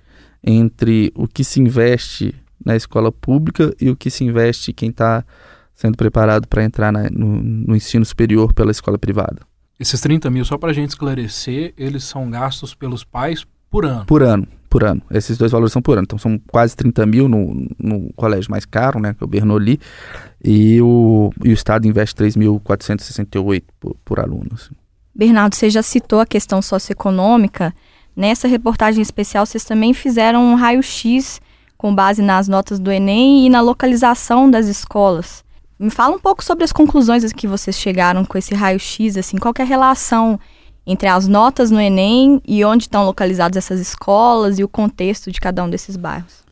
entre 0.42 1.12
o 1.14 1.26
que 1.26 1.44
se 1.44 1.60
investe 1.60 2.34
na 2.64 2.76
escola 2.76 3.12
pública 3.12 3.74
e 3.80 3.90
o 3.90 3.96
que 3.96 4.10
se 4.10 4.24
investe 4.24 4.72
quem 4.72 4.90
está 4.90 5.24
sendo 5.74 5.96
preparado 5.96 6.46
para 6.46 6.64
entrar 6.64 6.92
na, 6.92 7.10
no, 7.10 7.42
no, 7.42 7.76
ensino 7.76 8.04
superior 8.04 8.52
pela 8.52 8.70
escola 8.70 8.98
privada. 8.98 9.42
Esses 9.78 10.00
30 10.00 10.30
mil, 10.30 10.44
só 10.44 10.56
para 10.56 10.70
a 10.70 10.72
gente 10.72 10.90
esclarecer, 10.90 11.74
eles 11.76 12.04
são 12.04 12.30
gastos 12.30 12.74
pelos 12.74 13.02
pais 13.02 13.44
por 13.70 13.84
ano? 13.84 14.04
Por 14.06 14.22
ano, 14.22 14.46
por 14.74 14.82
ano. 14.82 15.00
Esses 15.08 15.38
dois 15.38 15.52
valores 15.52 15.72
são 15.72 15.80
por 15.80 15.92
ano. 15.92 16.02
Então 16.02 16.18
são 16.18 16.36
quase 16.48 16.74
30 16.74 17.06
mil 17.06 17.28
no, 17.28 17.64
no 17.78 18.12
colégio 18.14 18.50
mais 18.50 18.64
caro, 18.64 18.98
né, 18.98 19.14
que 19.14 19.22
é 19.22 19.24
o 19.24 19.28
Bernoulli, 19.28 19.78
e 20.44 20.82
o, 20.82 21.30
e 21.44 21.50
o 21.50 21.52
Estado 21.52 21.86
investe 21.86 22.16
3.468 22.16 23.62
por, 23.78 23.96
por 24.04 24.18
aluno. 24.18 24.50
Assim. 24.52 24.74
Bernardo, 25.14 25.54
você 25.54 25.70
já 25.70 25.80
citou 25.80 26.18
a 26.18 26.26
questão 26.26 26.60
socioeconômica. 26.60 27.72
Nessa 28.16 28.48
reportagem 28.48 29.00
especial, 29.00 29.46
vocês 29.46 29.64
também 29.64 29.94
fizeram 29.94 30.44
um 30.44 30.56
raio-x 30.56 31.40
com 31.78 31.94
base 31.94 32.20
nas 32.20 32.48
notas 32.48 32.80
do 32.80 32.90
Enem 32.90 33.46
e 33.46 33.48
na 33.48 33.60
localização 33.60 34.50
das 34.50 34.66
escolas. 34.66 35.44
Me 35.78 35.90
fala 35.90 36.16
um 36.16 36.20
pouco 36.20 36.42
sobre 36.42 36.64
as 36.64 36.72
conclusões 36.72 37.32
que 37.32 37.46
vocês 37.46 37.78
chegaram 37.78 38.24
com 38.24 38.36
esse 38.36 38.54
raio-x, 38.56 39.16
assim, 39.16 39.36
qual 39.36 39.54
é 39.56 39.62
a 39.62 39.66
relação 39.66 40.38
entre 40.86 41.08
as 41.08 41.26
notas 41.26 41.70
no 41.70 41.80
Enem 41.80 42.40
e 42.46 42.64
onde 42.64 42.84
estão 42.84 43.04
localizadas 43.04 43.56
essas 43.56 43.80
escolas 43.80 44.58
e 44.58 44.64
o 44.64 44.68
contexto 44.68 45.30
de 45.30 45.40
cada 45.40 45.62
um 45.64 45.70
desses 45.70 45.96
bairros. 45.96 46.44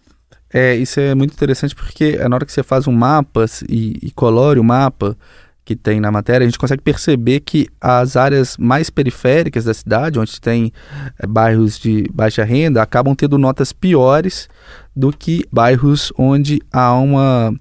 É, 0.53 0.77
isso 0.77 1.01
é 1.01 1.15
muito 1.15 1.33
interessante 1.33 1.75
porque 1.75 2.17
na 2.29 2.37
hora 2.37 2.45
que 2.45 2.53
você 2.53 2.63
faz 2.63 2.87
um 2.87 2.93
mapa 2.93 3.47
e, 3.69 3.99
e 4.03 4.11
colore 4.11 4.61
o 4.61 4.65
mapa, 4.65 5.17
que 5.65 5.77
tem 5.77 6.01
na 6.01 6.11
matéria, 6.11 6.45
a 6.45 6.49
gente 6.49 6.59
consegue 6.59 6.83
perceber 6.83 7.41
que 7.41 7.69
as 7.81 8.17
áreas 8.17 8.57
mais 8.57 8.91
periféricas 8.91 9.65
da 9.65 9.73
cidade, 9.73 10.19
onde 10.19 10.41
tem 10.41 10.73
é, 11.19 11.27
bairros 11.27 11.79
de 11.79 12.09
baixa 12.13 12.45
renda, 12.45 12.83
acabam 12.83 13.15
tendo 13.15 13.39
notas 13.39 13.73
piores 13.73 14.49
do 14.95 15.11
que 15.11 15.45
bairros 15.51 16.13
onde 16.19 16.61
há 16.73 16.95
uma 16.95 17.55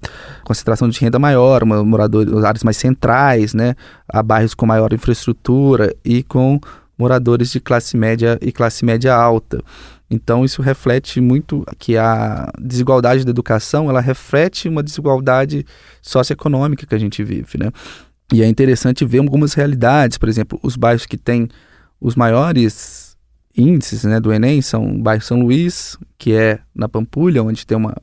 concentração 0.43 0.89
de 0.89 1.00
renda 1.00 1.17
maior, 1.17 1.63
uma 1.63 1.83
moradores, 1.83 2.33
áreas 2.43 2.63
mais 2.63 2.77
centrais, 2.77 3.53
né? 3.53 3.75
Há 4.07 4.21
bairros 4.21 4.53
com 4.53 4.65
maior 4.65 4.91
infraestrutura 4.93 5.95
e 6.03 6.23
com 6.23 6.59
moradores 6.97 7.51
de 7.51 7.60
classe 7.60 7.97
média 7.97 8.38
e 8.41 8.51
classe 8.51 8.86
média 8.86 9.15
alta. 9.15 9.63
Então 10.10 10.43
isso 10.43 10.62
reflete 10.62 11.21
muito 11.21 11.65
que 11.79 11.97
a 11.97 12.51
desigualdade 12.60 13.23
da 13.23 13.32
educação, 13.32 13.89
ela 13.89 14.01
reflete 14.01 14.67
uma 14.67 14.84
desigualdade 14.84 15.65
socioeconômica 16.01 16.86
que 16.86 16.93
a 16.93 16.99
gente 16.99 17.23
vive, 17.23 17.58
né? 17.58 17.71
E 18.34 18.41
é 18.43 18.47
interessante 18.47 19.06
ver 19.06 19.19
algumas 19.19 19.53
realidades, 19.53 20.17
por 20.17 20.27
exemplo, 20.27 20.60
os 20.62 20.75
bairros 20.75 21.06
que 21.06 21.17
têm 21.17 21.49
os 21.99 22.15
maiores 22.15 23.11
índices 23.55 24.03
né, 24.03 24.19
do 24.19 24.31
Enem 24.31 24.61
são 24.61 24.95
o 24.95 25.01
bairro 25.01 25.23
São 25.23 25.39
Luís, 25.39 25.97
que 26.17 26.33
é 26.33 26.59
na 26.73 26.87
Pampulha, 26.87 27.43
onde 27.43 27.65
tem 27.65 27.77
uma 27.77 27.95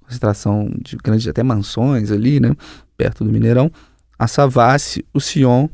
concentração 0.00 0.70
de 0.80 0.96
grandes 0.96 1.26
até 1.26 1.42
mansões 1.42 2.10
ali, 2.10 2.40
né, 2.40 2.54
perto 2.96 3.24
do 3.24 3.32
Mineirão, 3.32 3.70
a 4.18 4.28
Savassi, 4.28 5.04
o 5.12 5.20
Sion 5.20 5.68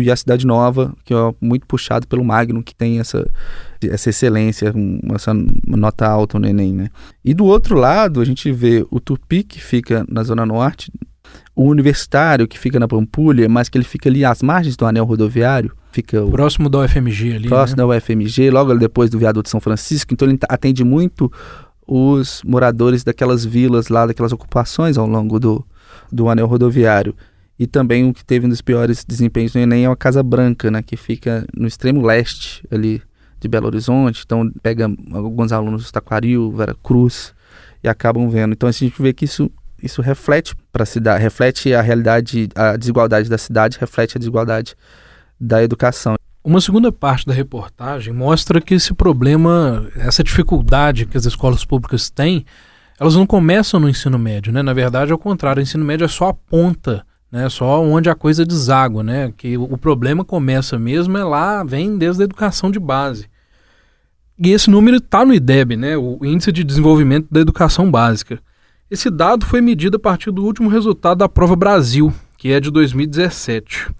e 0.00 0.10
a 0.10 0.16
Cidade 0.16 0.46
Nova, 0.46 0.94
que 1.04 1.12
é 1.12 1.34
muito 1.40 1.66
puxado 1.66 2.08
pelo 2.08 2.24
Magno, 2.24 2.62
que 2.62 2.74
tem 2.74 2.98
essa, 2.98 3.28
essa 3.82 4.10
excelência, 4.10 4.72
essa 5.14 5.32
nota 5.66 6.06
alta 6.06 6.38
no 6.38 6.48
Enem, 6.48 6.72
né? 6.72 6.88
E 7.22 7.34
do 7.34 7.44
outro 7.44 7.76
lado, 7.76 8.20
a 8.20 8.24
gente 8.24 8.50
vê 8.50 8.84
o 8.90 8.98
Tupi, 8.98 9.42
que 9.42 9.60
fica 9.60 10.04
na 10.08 10.22
Zona 10.22 10.46
Norte, 10.46 10.90
o 11.54 11.64
Universitário, 11.64 12.48
que 12.48 12.58
fica 12.58 12.80
na 12.80 12.88
Pampulha, 12.88 13.48
mas 13.48 13.68
que 13.68 13.76
ele 13.76 13.84
fica 13.84 14.08
ali 14.08 14.24
às 14.24 14.42
margens 14.42 14.76
do 14.76 14.86
anel 14.86 15.04
rodoviário, 15.04 15.76
fica... 15.94 16.24
O, 16.24 16.30
próximo 16.30 16.68
da 16.68 16.80
UFMG 16.80 17.34
ali, 17.34 17.48
Próximo 17.48 17.76
né? 17.76 17.86
da 17.86 17.96
UFMG, 17.96 18.50
logo 18.50 18.74
depois 18.74 19.08
do 19.08 19.18
viaduto 19.18 19.44
de 19.44 19.50
São 19.50 19.60
Francisco, 19.60 20.12
então 20.12 20.28
ele 20.28 20.38
atende 20.48 20.82
muito 20.82 21.30
os 21.86 22.42
moradores 22.44 23.04
daquelas 23.04 23.44
vilas 23.44 23.88
lá, 23.88 24.06
daquelas 24.06 24.32
ocupações 24.32 24.98
ao 24.98 25.06
longo 25.06 25.38
do, 25.38 25.64
do 26.10 26.28
anel 26.28 26.46
rodoviário. 26.46 27.14
E 27.58 27.66
também 27.66 28.08
o 28.08 28.12
que 28.12 28.24
teve 28.24 28.46
um 28.46 28.48
dos 28.48 28.60
piores 28.60 29.04
desempenhos 29.04 29.54
no 29.54 29.60
Enem 29.60 29.84
é 29.84 29.88
a 29.88 29.94
Casa 29.94 30.22
Branca, 30.22 30.70
né, 30.70 30.82
que 30.82 30.96
fica 30.96 31.46
no 31.54 31.68
extremo 31.68 32.04
leste 32.04 32.66
ali 32.70 33.00
de 33.38 33.46
Belo 33.46 33.66
Horizonte. 33.66 34.22
Então 34.24 34.50
pega 34.60 34.90
alguns 35.12 35.52
alunos 35.52 35.84
do 35.84 35.92
Taquaril, 35.92 36.50
Vera 36.50 36.74
Cruz 36.82 37.32
e 37.82 37.88
acabam 37.88 38.28
vendo. 38.28 38.54
Então 38.54 38.68
a 38.68 38.72
gente 38.72 39.00
vê 39.00 39.12
que 39.12 39.24
isso 39.24 39.50
isso 39.82 40.00
reflete 40.00 40.54
para 40.72 40.84
a 40.84 40.86
cidade, 40.86 41.22
reflete 41.22 41.74
a 41.74 41.82
realidade, 41.82 42.48
a 42.54 42.74
desigualdade 42.74 43.28
da 43.28 43.36
cidade, 43.36 43.76
reflete 43.78 44.16
a 44.16 44.18
desigualdade 44.18 44.74
da 45.40 45.62
educação. 45.62 46.14
Uma 46.42 46.60
segunda 46.60 46.92
parte 46.92 47.26
da 47.26 47.32
reportagem 47.32 48.12
mostra 48.12 48.60
que 48.60 48.74
esse 48.74 48.92
problema, 48.92 49.88
essa 49.96 50.22
dificuldade 50.22 51.06
que 51.06 51.16
as 51.16 51.24
escolas 51.24 51.64
públicas 51.64 52.10
têm, 52.10 52.44
elas 53.00 53.16
não 53.16 53.26
começam 53.26 53.80
no 53.80 53.88
ensino 53.88 54.18
médio, 54.18 54.52
né? 54.52 54.62
Na 54.62 54.72
verdade, 54.72 55.10
ao 55.10 55.18
contrário, 55.18 55.60
o 55.60 55.62
ensino 55.62 55.84
médio 55.84 56.04
é 56.04 56.08
só 56.08 56.28
a 56.28 56.34
ponta 56.34 57.04
né? 57.34 57.48
Só 57.48 57.82
onde 57.82 58.08
a 58.08 58.14
coisa 58.14 58.46
deságua, 58.46 59.02
né? 59.02 59.32
Que 59.36 59.58
o 59.58 59.76
problema 59.76 60.24
começa 60.24 60.78
mesmo 60.78 61.18
é 61.18 61.24
lá, 61.24 61.64
vem 61.64 61.98
desde 61.98 62.22
a 62.22 62.26
educação 62.26 62.70
de 62.70 62.78
base. 62.78 63.26
E 64.38 64.52
esse 64.52 64.70
número 64.70 64.98
está 64.98 65.24
no 65.24 65.34
IDEB, 65.34 65.76
né? 65.76 65.96
O 65.96 66.24
Índice 66.24 66.52
de 66.52 66.62
Desenvolvimento 66.62 67.26
da 67.28 67.40
Educação 67.40 67.90
Básica. 67.90 68.40
Esse 68.88 69.10
dado 69.10 69.44
foi 69.46 69.60
medido 69.60 69.96
a 69.96 70.00
partir 70.00 70.30
do 70.30 70.44
último 70.44 70.68
resultado 70.68 71.18
da 71.18 71.28
Prova 71.28 71.56
Brasil, 71.56 72.14
que 72.38 72.52
é 72.52 72.60
de 72.60 72.70
2017. 72.70 73.90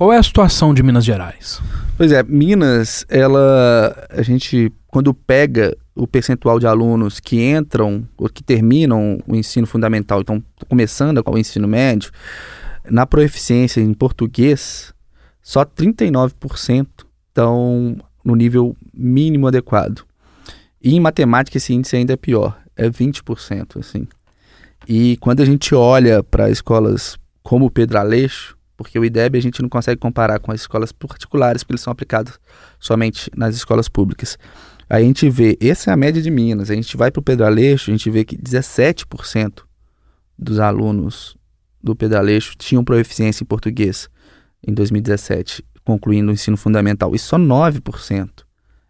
Qual 0.00 0.14
é 0.14 0.16
a 0.16 0.22
situação 0.22 0.72
de 0.72 0.82
Minas 0.82 1.04
Gerais? 1.04 1.60
Pois 1.94 2.10
é, 2.10 2.22
Minas, 2.22 3.04
ela 3.06 3.94
a 4.08 4.22
gente 4.22 4.72
quando 4.86 5.12
pega 5.12 5.76
o 5.94 6.06
percentual 6.06 6.58
de 6.58 6.66
alunos 6.66 7.20
que 7.20 7.38
entram 7.38 8.08
ou 8.16 8.26
que 8.26 8.42
terminam 8.42 9.18
o 9.28 9.36
ensino 9.36 9.66
fundamental, 9.66 10.22
então 10.22 10.42
começando 10.70 11.22
o 11.26 11.36
ensino 11.36 11.68
médio, 11.68 12.10
na 12.90 13.04
proeficiência 13.04 13.82
em 13.82 13.92
português, 13.92 14.94
só 15.42 15.66
39% 15.66 16.86
estão 17.28 17.94
no 18.24 18.34
nível 18.34 18.74
mínimo 18.94 19.48
adequado. 19.48 20.06
E 20.82 20.96
em 20.96 21.00
matemática 21.00 21.58
esse 21.58 21.74
índice 21.74 21.96
ainda 21.96 22.14
é 22.14 22.16
pior, 22.16 22.58
é 22.74 22.88
20%, 22.88 23.78
assim. 23.78 24.08
E 24.88 25.18
quando 25.18 25.42
a 25.42 25.44
gente 25.44 25.74
olha 25.74 26.22
para 26.22 26.48
escolas 26.48 27.18
como 27.42 27.66
o 27.66 27.70
Pedro 27.70 27.98
Aleixo, 27.98 28.58
porque 28.80 28.98
o 28.98 29.04
IDEB 29.04 29.36
a 29.36 29.42
gente 29.42 29.60
não 29.60 29.68
consegue 29.68 30.00
comparar 30.00 30.38
com 30.38 30.50
as 30.50 30.62
escolas 30.62 30.90
particulares, 30.90 31.62
porque 31.62 31.72
eles 31.72 31.82
são 31.82 31.90
aplicados 31.92 32.40
somente 32.78 33.30
nas 33.36 33.54
escolas 33.54 33.90
públicas. 33.90 34.38
Aí 34.88 35.04
a 35.04 35.06
gente 35.06 35.28
vê, 35.28 35.54
essa 35.60 35.90
é 35.90 35.92
a 35.92 35.96
média 35.98 36.22
de 36.22 36.30
Minas, 36.30 36.70
a 36.70 36.74
gente 36.74 36.96
vai 36.96 37.10
para 37.10 37.20
o 37.20 37.22
Pedro 37.22 37.44
Aleixo, 37.44 37.90
a 37.90 37.92
gente 37.92 38.08
vê 38.08 38.24
que 38.24 38.38
17% 38.38 39.64
dos 40.38 40.58
alunos 40.58 41.36
do 41.84 41.94
Pedaleixo 41.94 42.54
tinham 42.56 42.82
proeficiência 42.82 43.44
em 43.44 43.46
português 43.46 44.08
em 44.66 44.72
2017, 44.72 45.62
concluindo 45.84 46.30
o 46.30 46.32
ensino 46.32 46.56
fundamental, 46.56 47.14
e 47.14 47.18
só 47.18 47.36
9% 47.36 48.30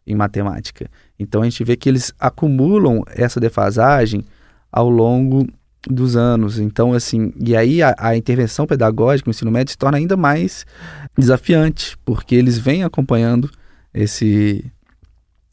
em 0.06 0.14
matemática. 0.14 0.88
Então 1.18 1.42
a 1.42 1.44
gente 1.46 1.64
vê 1.64 1.76
que 1.76 1.88
eles 1.88 2.12
acumulam 2.16 3.02
essa 3.08 3.40
defasagem 3.40 4.24
ao 4.70 4.88
longo 4.88 5.48
dos 5.88 6.16
anos. 6.16 6.58
Então, 6.58 6.92
assim, 6.92 7.32
e 7.38 7.56
aí 7.56 7.82
a, 7.82 7.94
a, 7.98 8.16
intervenção 8.16 8.66
pedagógica 8.66 9.28
no 9.28 9.30
ensino 9.30 9.50
médio 9.50 9.72
se 9.72 9.78
torna 9.78 9.98
ainda 9.98 10.16
mais 10.16 10.66
desafiante, 11.16 11.96
porque 12.04 12.34
eles 12.34 12.58
vêm 12.58 12.84
acompanhando 12.84 13.50
esse, 13.92 14.64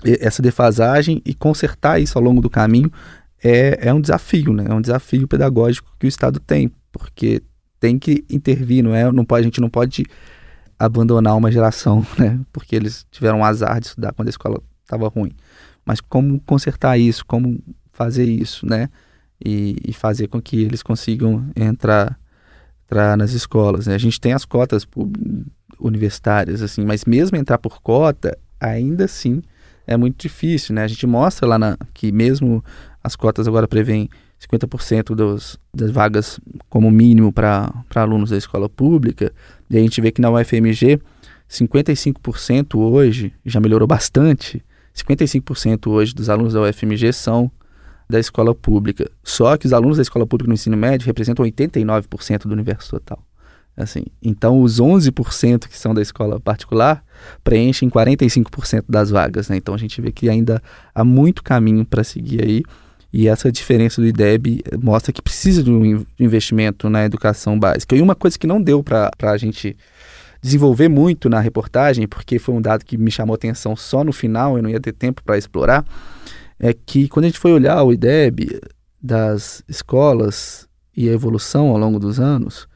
essa 0.03 0.41
defasagem 0.41 1.21
e 1.25 1.33
consertar 1.33 2.01
isso 2.01 2.17
ao 2.17 2.23
longo 2.23 2.41
do 2.41 2.49
caminho 2.49 2.91
é, 3.43 3.87
é 3.87 3.93
um 3.93 4.01
desafio, 4.01 4.53
né? 4.53 4.65
É 4.67 4.73
um 4.73 4.81
desafio 4.81 5.27
pedagógico 5.27 5.95
que 5.99 6.05
o 6.05 6.09
Estado 6.09 6.39
tem, 6.39 6.71
porque 6.91 7.41
tem 7.79 7.99
que 7.99 8.25
intervir, 8.29 8.83
não 8.83 8.95
é? 8.95 9.11
Não 9.11 9.23
pode, 9.23 9.41
a 9.41 9.43
gente 9.43 9.61
não 9.61 9.69
pode 9.69 10.05
abandonar 10.79 11.35
uma 11.37 11.51
geração, 11.51 12.05
né? 12.17 12.39
Porque 12.51 12.75
eles 12.75 13.05
tiveram 13.11 13.39
um 13.39 13.45
azar 13.45 13.79
de 13.79 13.87
estudar 13.87 14.13
quando 14.13 14.27
a 14.27 14.31
escola 14.31 14.61
estava 14.83 15.07
ruim. 15.07 15.31
Mas 15.85 16.01
como 16.01 16.39
consertar 16.41 16.97
isso, 16.97 17.25
como 17.25 17.59
fazer 17.93 18.25
isso, 18.25 18.65
né? 18.65 18.89
E, 19.43 19.75
e 19.85 19.93
fazer 19.93 20.27
com 20.27 20.41
que 20.41 20.63
eles 20.63 20.81
consigam 20.81 21.45
entrar, 21.55 22.19
entrar 22.85 23.15
nas 23.15 23.33
escolas. 23.33 23.85
Né? 23.85 23.93
A 23.93 23.99
gente 23.99 24.19
tem 24.19 24.33
as 24.33 24.45
cotas 24.45 24.87
universitárias, 25.79 26.61
assim, 26.61 26.83
mas 26.83 27.05
mesmo 27.05 27.37
entrar 27.37 27.59
por 27.59 27.81
cota, 27.81 28.37
ainda 28.59 29.05
assim 29.05 29.41
é 29.85 29.95
muito 29.95 30.19
difícil, 30.19 30.75
né? 30.75 30.83
A 30.83 30.87
gente 30.87 31.07
mostra 31.07 31.47
lá 31.47 31.57
na, 31.57 31.77
que 31.93 32.11
mesmo 32.11 32.63
as 33.01 33.15
cotas 33.15 33.47
agora 33.47 33.67
prevêem 33.67 34.09
50% 34.39 35.15
dos, 35.15 35.57
das 35.73 35.91
vagas 35.91 36.39
como 36.69 36.91
mínimo 36.91 37.31
para 37.31 37.71
alunos 37.95 38.31
da 38.31 38.37
escola 38.37 38.67
pública, 38.67 39.31
e 39.69 39.77
a 39.77 39.79
gente 39.79 40.01
vê 40.01 40.11
que 40.11 40.21
na 40.21 40.29
UFMG 40.29 40.99
55% 41.49 42.75
hoje, 42.75 43.33
já 43.45 43.59
melhorou 43.59 43.87
bastante, 43.87 44.63
55% 44.93 45.87
hoje 45.87 46.13
dos 46.13 46.29
alunos 46.29 46.53
da 46.53 46.61
UFMG 46.61 47.13
são 47.13 47.49
da 48.09 48.19
escola 48.19 48.55
pública. 48.55 49.09
Só 49.23 49.57
que 49.57 49.65
os 49.65 49.73
alunos 49.73 49.97
da 49.97 50.03
escola 50.03 50.25
pública 50.25 50.47
no 50.47 50.53
ensino 50.53 50.77
médio 50.77 51.05
representam 51.05 51.45
89% 51.45 52.43
do 52.43 52.53
universo 52.53 52.91
total. 52.91 53.21
Assim, 53.75 54.05
então 54.23 54.61
os 54.61 54.81
11% 54.81 55.67
que 55.67 55.77
são 55.77 55.93
da 55.93 56.01
escola 56.01 56.39
particular 56.39 57.03
preenchem 57.43 57.89
45% 57.89 58.85
das 58.89 59.11
vagas, 59.11 59.49
né? 59.49 59.57
Então 59.57 59.75
a 59.75 59.77
gente 59.77 60.01
vê 60.01 60.11
que 60.11 60.29
ainda 60.29 60.61
há 60.95 61.03
muito 61.03 61.43
caminho 61.43 61.85
para 61.85 62.03
seguir 62.03 62.43
aí. 62.43 62.63
E 63.13 63.27
essa 63.27 63.51
diferença 63.51 64.01
do 64.01 64.07
IDEB 64.07 64.63
mostra 64.81 65.13
que 65.13 65.21
precisa 65.21 65.63
de 65.63 65.69
um 65.69 66.03
investimento 66.19 66.89
na 66.89 67.05
educação 67.05 67.57
básica. 67.57 67.95
E 67.95 68.01
uma 68.01 68.15
coisa 68.15 68.37
que 68.37 68.47
não 68.47 68.61
deu 68.61 68.83
para 68.83 69.11
a 69.21 69.37
gente 69.37 69.77
desenvolver 70.41 70.87
muito 70.87 71.29
na 71.29 71.39
reportagem, 71.39 72.07
porque 72.07 72.39
foi 72.39 72.55
um 72.55 72.61
dado 72.61 72.83
que 72.83 72.97
me 72.97 73.11
chamou 73.11 73.35
atenção 73.35 73.75
só 73.75 74.03
no 74.03 74.11
final, 74.11 74.57
eu 74.57 74.63
não 74.63 74.69
ia 74.69 74.79
ter 74.79 74.91
tempo 74.91 75.21
para 75.23 75.37
explorar, 75.37 75.85
é 76.59 76.73
que 76.73 77.07
quando 77.07 77.25
a 77.25 77.27
gente 77.27 77.39
foi 77.39 77.51
olhar 77.51 77.81
o 77.83 77.93
IDEB 77.93 78.59
das 79.01 79.63
escolas 79.67 80.67
e 80.95 81.07
a 81.07 81.13
evolução 81.13 81.69
ao 81.69 81.77
longo 81.77 81.99
dos 81.99 82.19
anos, 82.19 82.67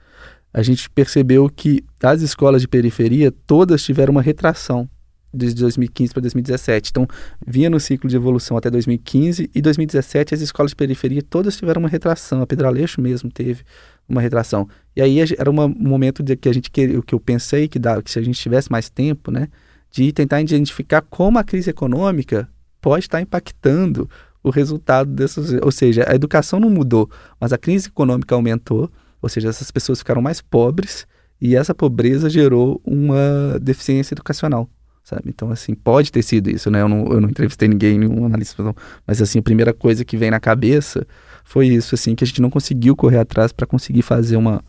a 0.53 0.61
gente 0.61 0.89
percebeu 0.89 1.49
que 1.49 1.83
as 2.03 2.21
escolas 2.21 2.61
de 2.61 2.67
periferia 2.67 3.31
todas 3.31 3.83
tiveram 3.83 4.11
uma 4.11 4.21
retração 4.21 4.87
de 5.33 5.53
2015 5.53 6.13
para 6.13 6.21
2017. 6.21 6.89
Então, 6.91 7.07
vinha 7.45 7.69
no 7.69 7.79
ciclo 7.79 8.09
de 8.09 8.15
evolução 8.15 8.57
até 8.57 8.69
2015 8.69 9.49
e 9.53 9.61
2017 9.61 10.35
as 10.35 10.41
escolas 10.41 10.71
de 10.71 10.75
periferia 10.75 11.21
todas 11.21 11.55
tiveram 11.55 11.79
uma 11.79 11.89
retração. 11.89 12.41
A 12.41 12.47
Pedro 12.47 12.67
Aleixo 12.67 13.01
mesmo 13.01 13.31
teve 13.31 13.63
uma 14.07 14.21
retração. 14.21 14.67
E 14.95 15.01
aí 15.01 15.19
era 15.37 15.49
um 15.49 15.53
momento 15.53 16.21
de 16.21 16.35
que 16.35 16.49
a 16.49 16.53
gente 16.53 16.69
queria, 16.69 17.01
que 17.01 17.15
eu 17.15 17.19
pensei 17.19 17.67
que 17.67 17.79
dava, 17.79 18.03
que 18.03 18.11
se 18.11 18.19
a 18.19 18.21
gente 18.21 18.39
tivesse 18.39 18.69
mais 18.69 18.89
tempo, 18.89 19.31
né, 19.31 19.47
de 19.89 20.11
tentar 20.11 20.41
identificar 20.41 21.01
como 21.01 21.39
a 21.39 21.43
crise 21.43 21.69
econômica 21.69 22.49
pode 22.81 23.05
estar 23.05 23.21
impactando 23.21 24.09
o 24.43 24.49
resultado 24.49 25.11
dessas, 25.11 25.53
ou 25.61 25.71
seja, 25.71 26.03
a 26.07 26.15
educação 26.15 26.59
não 26.59 26.69
mudou, 26.69 27.09
mas 27.39 27.53
a 27.53 27.57
crise 27.57 27.87
econômica 27.87 28.33
aumentou, 28.33 28.91
ou 29.21 29.29
seja, 29.29 29.49
essas 29.49 29.69
pessoas 29.69 29.99
ficaram 29.99 30.21
mais 30.21 30.41
pobres 30.41 31.05
e 31.39 31.55
essa 31.55 31.75
pobreza 31.75 32.29
gerou 32.29 32.81
uma 32.83 33.59
deficiência 33.61 34.13
educacional 34.13 34.67
sabe? 35.03 35.23
Então, 35.27 35.51
assim, 35.51 35.73
pode 35.73 36.11
ter 36.11 36.21
sido 36.21 36.49
isso, 36.49 36.69
né? 36.69 36.81
Eu 36.81 36.87
não, 36.87 37.05
eu 37.07 37.19
não 37.19 37.29
entrevistei 37.29 37.67
ninguém, 37.67 37.97
nenhum 37.97 38.25
analista, 38.25 38.63
não. 38.63 38.75
mas, 39.05 39.21
assim, 39.21 39.39
a 39.39 39.41
primeira 39.41 39.73
coisa 39.73 40.05
que 40.05 40.15
vem 40.15 40.31
na 40.31 40.39
cabeça 40.39 41.05
foi 41.43 41.67
isso, 41.67 41.95
assim, 41.95 42.15
que 42.15 42.23
a 42.23 42.27
gente 42.27 42.41
não 42.41 42.49
conseguiu 42.49 42.95
correr 42.95 43.17
atrás 43.17 43.51
para 43.51 43.65
conseguir 43.65 44.03
fazer 44.03 44.37
uma, 44.37 44.63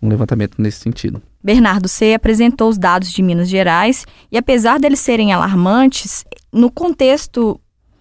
um 0.00 0.08
levantamento 0.08 0.54
nesse 0.58 0.80
sentido. 0.80 1.20
Bernardo 1.42 1.88
C. 1.88 2.14
apresentou 2.14 2.68
os 2.68 2.78
dados 2.78 3.12
de 3.12 3.22
Minas 3.22 3.48
Gerais 3.48 4.06
e, 4.30 4.38
apesar 4.38 4.78
deles 4.78 5.00
serem 5.00 5.32
alarmantes, 5.32 6.24
no 6.52 6.70
contexto 6.70 7.60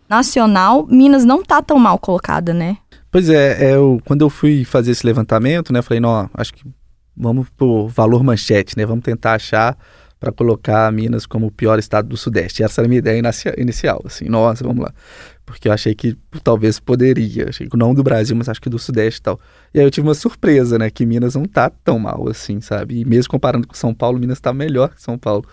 nacional, 0.10 0.86
Minas 0.88 1.25
não 1.25 1.41
está 1.41 1.62
tão 1.62 1.77
mal 1.77 1.99
colocada, 1.99 2.53
né? 2.53 2.77
Pois 3.12 3.29
é, 3.29 3.65
é 3.65 3.75
eu, 3.75 4.01
quando 4.05 4.21
eu 4.21 4.29
fui 4.29 4.63
fazer 4.63 4.91
esse 4.91 5.05
levantamento, 5.05 5.73
né, 5.73 5.79
eu 5.79 5.83
falei, 5.83 5.99
não, 5.99 6.29
acho 6.33 6.53
que 6.53 6.63
vamos 7.15 7.49
por 7.49 7.88
valor 7.88 8.23
manchete, 8.23 8.77
né? 8.77 8.86
Vamos 8.86 9.03
tentar 9.03 9.33
achar 9.33 9.77
para 10.19 10.31
colocar 10.31 10.91
Minas 10.91 11.25
como 11.25 11.47
o 11.47 11.51
pior 11.51 11.77
estado 11.79 12.07
do 12.07 12.17
Sudeste. 12.17 12.63
Essa 12.63 12.81
era 12.81 12.88
a 12.88 12.89
minha 12.89 12.99
ideia 12.99 13.21
inicial, 13.57 14.01
assim, 14.05 14.25
nossa, 14.25 14.63
vamos 14.63 14.83
lá. 14.83 14.93
Porque 15.47 15.69
eu 15.69 15.71
achei 15.71 15.95
que 15.95 16.13
talvez 16.43 16.77
poderia, 16.77 17.47
achei 17.47 17.69
que 17.69 17.77
não 17.77 17.93
do 17.93 18.03
Brasil, 18.03 18.36
mas 18.36 18.49
acho 18.49 18.62
que 18.62 18.69
do 18.69 18.77
Sudeste 18.77 19.21
e 19.21 19.23
tal. 19.23 19.39
E 19.73 19.79
aí 19.79 19.86
eu 19.86 19.89
tive 19.89 20.05
uma 20.05 20.13
surpresa, 20.13 20.77
né, 20.77 20.89
que 20.89 21.05
Minas 21.05 21.36
não 21.36 21.45
tá 21.45 21.69
tão 21.69 21.97
mal 21.97 22.27
assim, 22.27 22.60
sabe? 22.60 22.99
E 22.99 23.05
mesmo 23.05 23.31
comparando 23.31 23.65
com 23.65 23.73
São 23.73 23.93
Paulo, 23.93 24.19
Minas 24.19 24.39
está 24.39 24.51
melhor 24.51 24.93
que 24.93 25.01
São 25.01 25.17
Paulo 25.17 25.45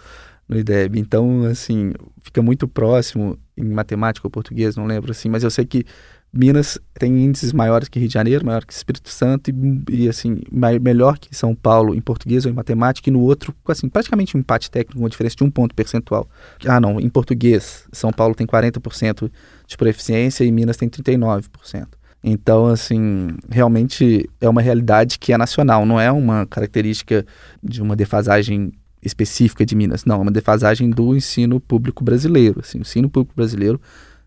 no 0.48 0.59
IDEB. 0.59 0.98
Então, 0.98 1.44
assim, 1.44 1.92
fica 2.22 2.42
muito 2.42 2.66
próximo 2.66 3.38
em 3.57 3.68
matemática 3.68 4.26
ou 4.26 4.30
português, 4.33 4.74
não 4.74 4.85
lembro 4.85 5.12
assim, 5.12 5.28
mas 5.28 5.44
eu 5.44 5.50
sei 5.50 5.64
que 5.64 5.87
Minas 6.35 6.79
tem 6.99 7.25
índices 7.25 7.53
maiores 7.53 7.88
que 7.88 7.99
Rio 7.99 8.09
de 8.09 8.14
Janeiro, 8.14 8.44
maior 8.44 8.64
que 8.64 8.73
Espírito 8.73 9.09
Santo 9.09 9.51
e, 9.51 9.85
e 9.88 10.09
assim, 10.09 10.40
melhor 10.81 11.18
que 11.18 11.35
São 11.35 11.55
Paulo 11.55 11.94
em 11.94 12.01
português 12.01 12.44
ou 12.44 12.51
em 12.51 12.55
matemática 12.55 13.09
e 13.09 13.12
no 13.12 13.20
outro, 13.20 13.55
assim, 13.68 13.88
praticamente 13.88 14.37
um 14.37 14.40
empate 14.40 14.70
técnico, 14.70 14.99
uma 14.99 15.09
diferença 15.09 15.37
de 15.37 15.44
um 15.44 15.51
ponto 15.51 15.75
percentual. 15.75 16.29
Ah, 16.66 16.81
não, 16.81 17.01
em 17.01 17.09
português, 17.09 17.85
São 17.92 18.12
Paulo 18.12 18.35
tem 18.35 18.47
40% 18.47 19.31
de 19.66 19.77
proficiência 19.77 20.44
e 20.44 20.51
Minas 20.51 20.77
tem 20.77 20.88
39%. 20.88 21.87
Então, 22.23 22.66
assim, 22.66 23.37
realmente 23.51 24.29
é 24.40 24.49
uma 24.49 24.62
realidade 24.62 25.18
que 25.18 25.33
é 25.33 25.38
nacional, 25.38 25.85
não 25.85 26.01
é 26.01 26.11
uma 26.11 26.47
característica 26.47 27.25
de 27.62 27.83
uma 27.83 27.94
defasagem 27.94 28.73
específica 29.03 29.66
de 29.66 29.77
Minas, 29.77 30.05
não, 30.07 30.16
é 30.16 30.23
uma 30.23 30.33
defasagem 30.33 30.88
do 30.88 31.14
ensino 31.14 31.61
público 31.61 32.03
brasileiro. 32.03 32.61
Assim, 32.61 32.79
o 32.79 32.81
ensino 32.81 33.11
público 33.11 33.37
brasileiro 33.37 33.79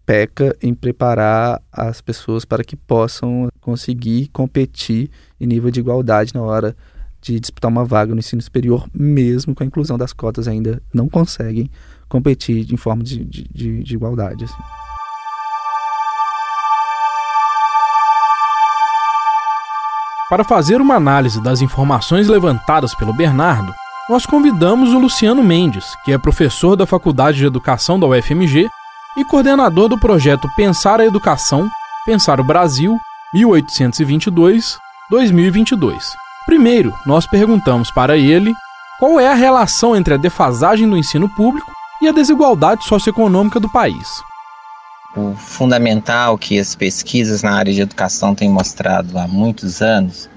peca 0.08 0.56
em 0.64 0.74
preparar 0.74 1.62
as 1.70 2.00
pessoas 2.00 2.46
para 2.46 2.64
que 2.64 2.78
possam 2.78 3.50
conseguir 3.60 4.30
competir 4.30 5.12
em 5.38 5.46
nível 5.46 5.70
de 5.70 5.82
igualdade 5.82 6.34
na 6.34 6.42
hora 6.42 6.74
de 7.22 7.38
disputar 7.42 7.70
uma 7.70 7.84
vaga 7.84 8.14
no 8.14 8.20
ensino 8.20 8.42
superior, 8.42 8.88
mesmo 8.94 9.54
com 9.54 9.64
a 9.64 9.66
inclusão 9.66 9.98
das 9.98 10.14
cotas, 10.14 10.48
ainda 10.48 10.82
não 10.94 11.10
conseguem 11.10 11.70
competir 12.08 12.72
em 12.72 12.78
forma 12.78 13.04
de, 13.04 13.26
de, 13.26 13.84
de 13.84 13.94
igualdade. 13.94 14.46
Assim. 14.46 14.64
Para 20.30 20.46
fazer 20.46 20.80
uma 20.80 20.96
análise 20.96 21.44
das 21.44 21.62
informações 21.62 22.30
levantadas 22.30 22.96
pelo 22.96 23.12
Bernardo, 23.12 23.74
nós 24.10 24.26
convidamos 24.26 24.94
o 24.94 25.00
Luciano 25.00 25.44
Mendes, 25.44 25.98
que 26.06 26.14
é 26.14 26.18
professor 26.18 26.78
da 26.78 26.86
Faculdade 26.86 27.40
de 27.40 27.46
Educação 27.46 28.00
da 28.00 28.08
UFMG 28.08 28.70
e 29.18 29.26
coordenador 29.26 29.90
do 29.90 29.98
projeto 29.98 30.48
Pensar 30.56 31.02
a 31.02 31.06
Educação, 31.06 31.68
Pensar 32.06 32.40
o 32.40 32.44
Brasil, 32.44 33.00
1822-2022. 33.36 36.04
Primeiro, 36.46 36.94
nós 37.06 37.26
perguntamos 37.26 37.90
para 37.90 38.16
ele 38.16 38.54
qual 39.00 39.20
é 39.20 39.28
a 39.28 39.34
relação 39.34 39.96
entre 39.96 40.14
a 40.14 40.18
defasagem 40.18 40.88
do 40.88 40.96
ensino 40.96 41.28
público 41.28 41.72
e 42.00 42.08
a 42.08 42.12
desigualdade 42.12 42.86
socioeconômica 42.86 43.60
do 43.60 43.68
país. 43.68 44.22
O 45.16 45.34
fundamental 45.36 46.38
que 46.38 46.60
as 46.60 46.76
pesquisas 46.76 47.42
na 47.42 47.54
área 47.54 47.74
de 47.74 47.82
educação 47.82 48.36
têm 48.36 48.50
mostrado 48.50 49.18
há 49.18 49.28
muitos 49.28 49.82
anos 49.82 50.30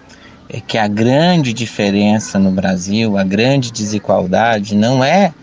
é 0.49 0.59
que 0.59 0.79
a 0.79 0.89
grande 0.89 1.53
diferença 1.53 2.39
no 2.39 2.51
Brasil, 2.51 3.19
a 3.19 3.23
grande 3.23 3.71
desigualdade, 3.71 4.75
não 4.75 5.05
é 5.05 5.35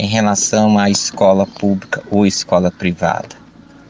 em 0.00 0.06
relação 0.06 0.78
à 0.78 0.88
escola 0.88 1.46
pública 1.46 2.02
ou 2.10 2.26
escola 2.26 2.70
privada. 2.70 3.36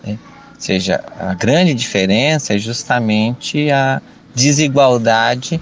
Né? 0.04 0.18
Ou 0.54 0.60
seja, 0.60 1.04
a 1.20 1.34
grande 1.34 1.72
diferença 1.72 2.52
é 2.54 2.58
justamente 2.58 3.70
a 3.70 4.02
desigualdade 4.34 5.60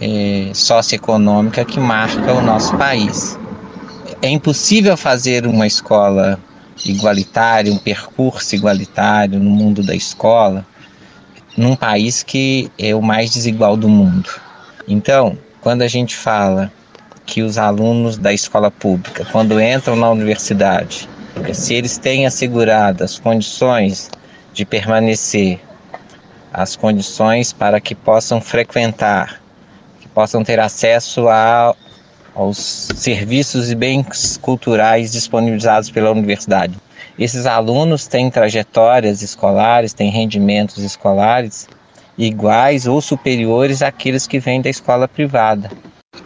eh, 0.00 0.52
socioeconômica 0.54 1.64
que 1.64 1.80
marca 1.80 2.32
o 2.32 2.40
nosso 2.40 2.76
país. 2.76 3.36
É 4.22 4.28
impossível 4.28 4.96
fazer 4.96 5.44
uma 5.48 5.66
escola 5.66 6.38
igualitária, 6.86 7.72
um 7.72 7.78
percurso 7.78 8.54
igualitário 8.54 9.40
no 9.40 9.50
mundo 9.50 9.82
da 9.82 9.96
escola, 9.96 10.64
num 11.56 11.74
país 11.74 12.22
que 12.22 12.70
é 12.78 12.94
o 12.94 13.02
mais 13.02 13.32
desigual 13.32 13.76
do 13.76 13.88
mundo. 13.88 14.30
Então, 14.86 15.36
quando 15.60 15.82
a 15.82 15.88
gente 15.88 16.16
fala 16.16 16.72
que 17.28 17.42
os 17.42 17.58
alunos 17.58 18.16
da 18.16 18.32
escola 18.32 18.70
pública, 18.70 19.22
quando 19.30 19.60
entram 19.60 19.94
na 19.94 20.10
universidade, 20.10 21.06
se 21.52 21.74
eles 21.74 21.98
têm 21.98 22.26
asseguradas 22.26 23.18
condições 23.18 24.10
de 24.54 24.64
permanecer, 24.64 25.60
as 26.50 26.74
condições 26.74 27.52
para 27.52 27.82
que 27.82 27.94
possam 27.94 28.40
frequentar, 28.40 29.42
que 30.00 30.08
possam 30.08 30.42
ter 30.42 30.58
acesso 30.58 31.28
a, 31.28 31.76
aos 32.34 32.56
serviços 32.96 33.70
e 33.70 33.74
bens 33.74 34.38
culturais 34.38 35.12
disponibilizados 35.12 35.90
pela 35.90 36.10
universidade. 36.10 36.74
esses 37.18 37.44
alunos 37.44 38.06
têm 38.06 38.30
trajetórias 38.30 39.20
escolares, 39.20 39.92
têm 39.92 40.10
rendimentos 40.10 40.78
escolares 40.78 41.68
iguais 42.16 42.86
ou 42.86 43.02
superiores 43.02 43.82
àqueles 43.82 44.26
que 44.26 44.40
vêm 44.40 44.62
da 44.62 44.70
escola 44.70 45.06
privada. 45.06 45.70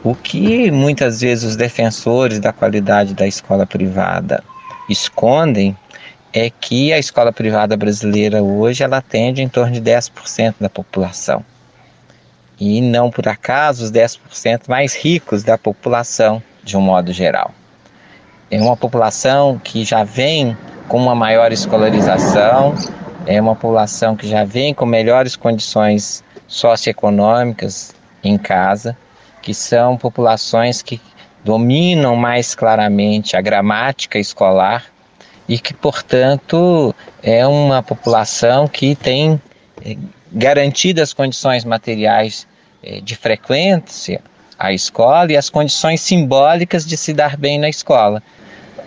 O 0.03 0.15
que 0.15 0.71
muitas 0.71 1.21
vezes 1.21 1.45
os 1.45 1.57
defensores 1.57 2.41
da 2.41 2.53
qualidade 2.53 3.15
da 3.15 3.27
escola 3.27 3.67
privada 3.67 4.43
escondem 4.89 5.77
é 6.33 6.49
que 6.49 6.93
a 6.93 6.99
escola 6.99 7.33
privada 7.33 7.77
brasileira 7.77 8.43
hoje 8.43 8.83
ela 8.83 8.99
atende 8.99 9.43
em 9.43 9.49
torno 9.49 9.73
de 9.73 9.81
10% 9.81 10.55
da 10.61 10.69
população. 10.69 11.45
E 12.59 12.81
não 12.81 13.11
por 13.11 13.29
acaso 13.29 13.85
os 13.85 13.93
10% 13.93 14.63
mais 14.69 14.95
ricos 14.95 15.43
da 15.43 15.59
população, 15.59 16.43
de 16.65 16.77
um 16.77 16.81
modo 16.81 17.13
geral. 17.13 17.53
É 18.51 18.61
uma 18.61 18.77
população 18.77 19.59
que 19.59 19.85
já 19.85 20.05
vem 20.05 20.57
com 20.89 20.99
uma 20.99 21.15
maior 21.15 21.53
escolarização, 21.53 22.75
é 23.27 23.41
uma 23.41 23.55
população 23.55 24.17
que 24.17 24.29
já 24.29 24.45
vem 24.45 24.75
com 24.75 24.85
melhores 24.85 25.37
condições 25.37 26.25
socioeconômicas 26.47 27.95
em 28.23 28.37
casa, 28.37 28.97
que 29.43 29.53
são 29.53 29.97
populações 29.97 30.81
que 30.81 31.01
dominam 31.45 32.15
mais 32.15 32.55
claramente 32.55 33.37
a 33.37 33.41
gramática 33.41 34.19
escolar 34.19 34.87
e 35.49 35.59
que, 35.59 35.75
portanto, 35.75 36.95
é 37.23 37.47
uma 37.47 37.83
população 37.83 38.69
que 38.69 38.95
tem 38.95 39.41
é, 39.85 39.97
garantidas 40.31 41.13
condições 41.13 41.65
materiais 41.65 42.47
é, 42.83 43.01
de 43.01 43.17
frequência 43.17 44.23
à 44.59 44.73
escola 44.73 45.33
e 45.33 45.37
as 45.37 45.51
condições 45.51 46.01
simbólicas 46.01 46.87
de 46.87 46.97
se 46.97 47.13
dar 47.13 47.37
bem 47.37 47.59
na 47.59 47.69
escola. 47.69 48.23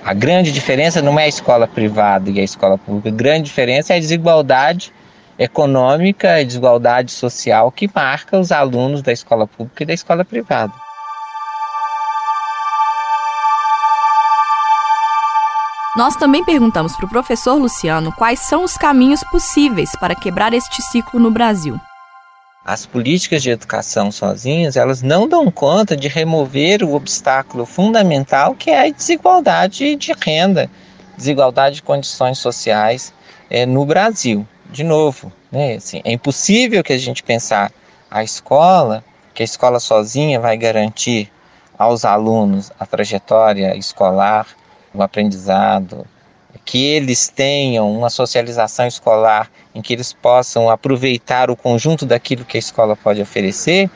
A 0.04 0.14
grande 0.14 0.52
diferença 0.52 1.02
não 1.02 1.20
é 1.20 1.26
a 1.26 1.28
escola 1.28 1.68
privada 1.68 2.30
e 2.30 2.40
a 2.40 2.44
escola 2.44 2.78
pública, 2.78 3.10
a 3.10 3.12
grande 3.12 3.44
diferença 3.44 3.94
é 3.94 3.98
a 3.98 4.00
desigualdade 4.00 4.94
econômica 5.38 6.42
e 6.42 6.46
desigualdade 6.46 7.12
social 7.12 7.72
que 7.72 7.90
marca 7.94 8.40
os 8.40 8.52
alunos 8.52 9.02
da 9.02 9.12
escola 9.12 9.48
pública 9.48 9.84
e 9.84 9.86
da 9.86 9.94
escola 9.94 10.24
privada. 10.24 10.74
Nós 15.96 16.18
também 16.18 16.44
perguntamos 16.44 16.94
para 16.98 17.06
o 17.06 17.10
professor 17.10 17.56
Luciano 17.56 18.12
quais 18.12 18.40
são 18.40 18.66
os 18.66 18.76
caminhos 18.76 19.24
possíveis 19.24 19.96
para 19.96 20.14
quebrar 20.14 20.54
este 20.54 20.82
ciclo 20.82 21.22
no 21.22 21.32
Brasil. 21.32 21.80
As 22.66 22.86
políticas 22.86 23.44
de 23.44 23.52
educação 23.52 24.12
sozinhas, 24.12 24.76
elas 24.76 25.02
não 25.02 25.26
dão 25.26 25.50
conta 25.50 25.96
de 25.96 26.10
remover 26.10 26.84
o 26.84 26.96
obstáculo 26.96 27.66
fundamental 27.66 28.56
que 28.56 28.72
é 28.72 28.88
a 28.88 28.92
desigualdade 28.92 29.96
de 29.96 30.12
renda, 30.20 30.70
desigualdade 31.16 31.76
de 31.76 31.84
condições 31.84 32.40
sociais 32.40 33.14
é, 33.50 33.66
no 33.66 33.86
Brasil. 33.86 34.46
De 34.70 34.84
novo, 34.84 35.32
né, 35.52 35.76
assim, 35.76 36.02
é 36.04 36.12
impossível 36.12 36.84
que 36.84 36.94
a 36.94 36.98
gente 36.98 37.24
pensar 37.24 37.72
a 38.10 38.24
escola, 38.24 39.04
que 39.34 39.44
a 39.44 39.46
escola 39.46 39.80
sozinha 39.80 40.40
vai 40.40 40.58
garantir 40.58 41.32
aos 41.78 42.06
alunos 42.06 42.72
a 42.80 42.86
trajetória 42.86 43.76
escolar, 43.76 44.48
o 44.94 45.04
aprendizado, 45.04 46.06
que 46.66 46.84
eles 46.84 47.28
tenham 47.28 47.92
uma 47.92 48.10
socialização 48.10 48.88
escolar 48.88 49.52
em 49.74 49.82
que 49.82 49.94
eles 49.94 50.12
possam 50.12 50.70
aproveitar 50.70 51.52
o 51.52 51.56
conjunto 51.56 52.06
daquilo 52.06 52.44
que 52.44 52.58
a 52.58 52.60
escola 52.60 52.96
pode 52.96 53.22
oferecer, 53.22 53.90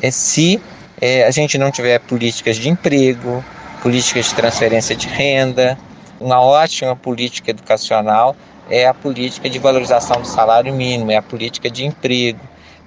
é 0.00 0.10
se 0.10 0.60
é, 1.00 1.24
a 1.24 1.30
gente 1.30 1.56
não 1.56 1.70
tiver 1.70 1.98
políticas 2.00 2.56
de 2.56 2.68
emprego, 2.68 3.42
políticas 3.82 4.26
de 4.26 4.34
transferência 4.34 4.94
de 4.94 5.08
renda, 5.08 5.78
uma 6.20 6.40
ótima 6.40 6.94
política 6.94 7.50
educacional 7.50 8.36
é 8.68 8.86
a 8.86 8.94
política 8.94 9.48
de 9.50 9.58
valorização 9.58 10.20
do 10.20 10.26
salário 10.26 10.72
mínimo, 10.72 11.10
é 11.10 11.16
a 11.16 11.22
política 11.22 11.70
de 11.70 11.84
emprego, 11.84 12.40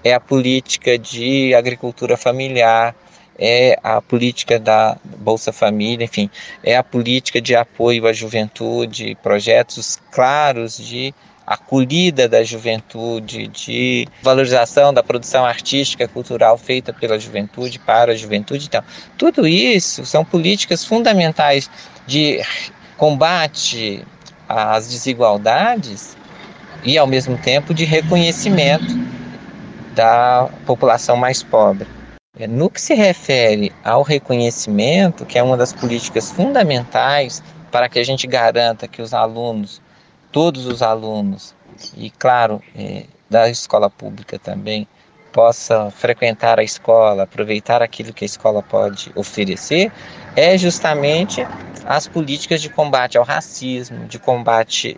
é 0.03 0.13
a 0.13 0.19
política 0.19 0.97
de 0.97 1.53
agricultura 1.53 2.15
familiar, 2.15 2.95
é 3.37 3.77
a 3.83 4.01
política 4.01 4.57
da 4.57 4.97
Bolsa 5.03 5.51
Família, 5.51 6.05
enfim, 6.05 6.29
é 6.63 6.77
a 6.77 6.83
política 6.83 7.41
de 7.41 7.55
apoio 7.55 8.07
à 8.07 8.13
juventude, 8.13 9.17
projetos 9.21 9.99
claros 10.11 10.77
de 10.77 11.13
acolhida 11.45 12.27
da 12.27 12.43
juventude, 12.43 13.47
de 13.47 14.07
valorização 14.23 14.93
da 14.93 15.03
produção 15.03 15.45
artística 15.45 16.07
cultural 16.07 16.57
feita 16.57 16.91
pela 16.91 17.19
juventude 17.19 17.77
para 17.77 18.13
a 18.13 18.15
juventude. 18.15 18.65
Então, 18.65 18.83
tudo 19.17 19.47
isso 19.47 20.05
são 20.05 20.25
políticas 20.25 20.83
fundamentais 20.83 21.69
de 22.07 22.41
combate 22.97 24.03
às 24.47 24.87
desigualdades 24.87 26.15
e, 26.83 26.97
ao 26.97 27.07
mesmo 27.07 27.37
tempo, 27.37 27.73
de 27.73 27.85
reconhecimento 27.85 28.93
da 29.95 30.49
população 30.65 31.15
mais 31.15 31.41
pobre. 31.41 31.87
É, 32.37 32.47
no 32.47 32.69
que 32.69 32.81
se 32.81 32.93
refere 32.93 33.71
ao 33.83 34.01
reconhecimento, 34.01 35.25
que 35.25 35.39
é 35.39 35.43
uma 35.43 35.55
das 35.55 35.71
políticas 35.71 36.31
fundamentais 36.31 37.41
para 37.71 37.87
que 37.87 37.97
a 37.97 38.03
gente 38.03 38.27
garanta 38.27 38.87
que 38.87 39.01
os 39.01 39.13
alunos, 39.13 39.81
todos 40.31 40.65
os 40.65 40.81
alunos, 40.81 41.55
e 41.95 42.09
claro, 42.09 42.61
é, 42.77 43.03
da 43.29 43.49
escola 43.49 43.89
pública 43.89 44.37
também, 44.37 44.87
possa 45.31 45.91
frequentar 45.91 46.59
a 46.59 46.63
escola, 46.63 47.23
aproveitar 47.23 47.81
aquilo 47.81 48.13
que 48.13 48.23
a 48.23 48.27
escola 48.27 48.61
pode 48.61 49.11
oferecer, 49.15 49.91
é 50.35 50.57
justamente 50.57 51.45
as 51.85 52.07
políticas 52.07 52.61
de 52.61 52.69
combate 52.69 53.17
ao 53.17 53.23
racismo, 53.23 54.05
de 54.05 54.17
combate 54.17 54.97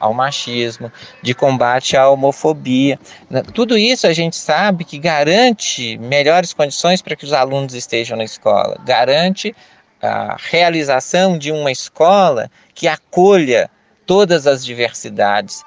ao 0.00 0.12
machismo, 0.12 0.90
de 1.22 1.32
combate 1.32 1.96
à 1.96 2.08
homofobia. 2.08 2.98
Né, 3.28 3.42
tudo 3.54 3.78
isso 3.78 4.06
a 4.06 4.12
gente 4.12 4.34
sabe 4.34 4.84
que 4.84 4.98
garante 4.98 5.96
melhores 5.98 6.52
condições 6.52 7.00
para 7.00 7.14
que 7.14 7.24
os 7.24 7.32
alunos 7.32 7.74
estejam 7.74 8.16
na 8.16 8.24
escola, 8.24 8.76
garante 8.84 9.54
a 10.02 10.36
realização 10.50 11.38
de 11.38 11.52
uma 11.52 11.70
escola 11.70 12.50
que 12.74 12.88
acolha 12.88 13.70
todas 14.06 14.46
as 14.46 14.64
diversidades. 14.64 15.62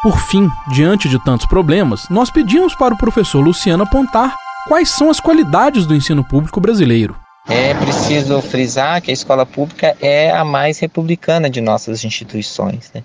Por 0.00 0.16
fim, 0.16 0.48
diante 0.72 1.08
de 1.08 1.22
tantos 1.24 1.44
problemas, 1.46 2.08
nós 2.08 2.30
pedimos 2.30 2.72
para 2.76 2.94
o 2.94 2.98
professor 2.98 3.40
Luciano 3.40 3.82
apontar 3.82 4.36
quais 4.68 4.90
são 4.90 5.08
as 5.08 5.18
qualidades 5.18 5.86
do 5.86 5.94
ensino 5.94 6.22
público 6.22 6.60
brasileiro. 6.60 7.16
É 7.48 7.72
preciso 7.72 8.40
frisar 8.42 9.00
que 9.00 9.10
a 9.10 9.14
escola 9.14 9.46
pública 9.46 9.96
é 10.02 10.30
a 10.30 10.44
mais 10.44 10.78
republicana 10.78 11.48
de 11.48 11.62
nossas 11.62 12.04
instituições, 12.04 12.90
né? 12.94 13.02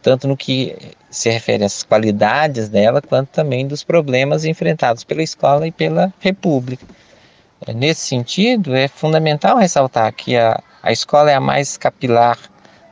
tanto 0.00 0.28
no 0.28 0.36
que 0.36 0.76
se 1.10 1.28
refere 1.28 1.64
às 1.64 1.82
qualidades 1.82 2.68
dela, 2.68 3.02
quanto 3.02 3.28
também 3.30 3.66
dos 3.66 3.82
problemas 3.82 4.44
enfrentados 4.44 5.02
pela 5.02 5.22
escola 5.22 5.66
e 5.66 5.72
pela 5.72 6.14
república. 6.20 6.86
É, 7.66 7.74
nesse 7.74 8.02
sentido, 8.02 8.74
é 8.74 8.86
fundamental 8.86 9.58
ressaltar 9.58 10.12
que 10.14 10.36
a, 10.36 10.62
a 10.80 10.92
escola 10.92 11.32
é 11.32 11.34
a 11.34 11.40
mais 11.40 11.76
capilar 11.76 12.38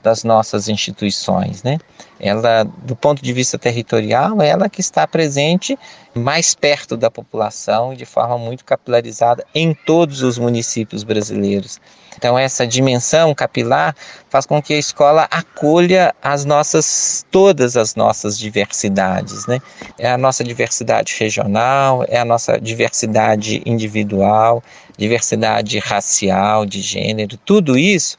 das 0.08 0.24
nossas 0.24 0.68
instituições, 0.68 1.62
né? 1.62 1.76
Ela, 2.18 2.64
do 2.64 2.96
ponto 2.96 3.22
de 3.22 3.30
vista 3.30 3.58
territorial, 3.58 4.40
ela 4.40 4.66
que 4.68 4.80
está 4.80 5.06
presente 5.06 5.78
mais 6.14 6.54
perto 6.54 6.96
da 6.96 7.10
população 7.10 7.92
e 7.92 7.96
de 7.96 8.06
forma 8.06 8.38
muito 8.38 8.64
capilarizada 8.64 9.44
em 9.54 9.74
todos 9.74 10.22
os 10.22 10.38
municípios 10.38 11.04
brasileiros. 11.04 11.78
Então 12.16 12.36
essa 12.36 12.66
dimensão 12.66 13.32
capilar 13.34 13.94
faz 14.28 14.44
com 14.46 14.60
que 14.60 14.74
a 14.74 14.78
escola 14.78 15.28
acolha 15.30 16.12
as 16.20 16.44
nossas 16.44 17.24
todas 17.30 17.76
as 17.76 17.94
nossas 17.94 18.36
diversidades, 18.36 19.46
né? 19.46 19.60
É 19.98 20.10
a 20.10 20.18
nossa 20.18 20.42
diversidade 20.42 21.14
regional, 21.20 22.04
é 22.08 22.18
a 22.18 22.24
nossa 22.24 22.58
diversidade 22.58 23.62
individual, 23.64 24.64
diversidade 24.96 25.78
racial, 25.78 26.66
de 26.66 26.80
gênero, 26.80 27.36
tudo 27.36 27.78
isso 27.78 28.18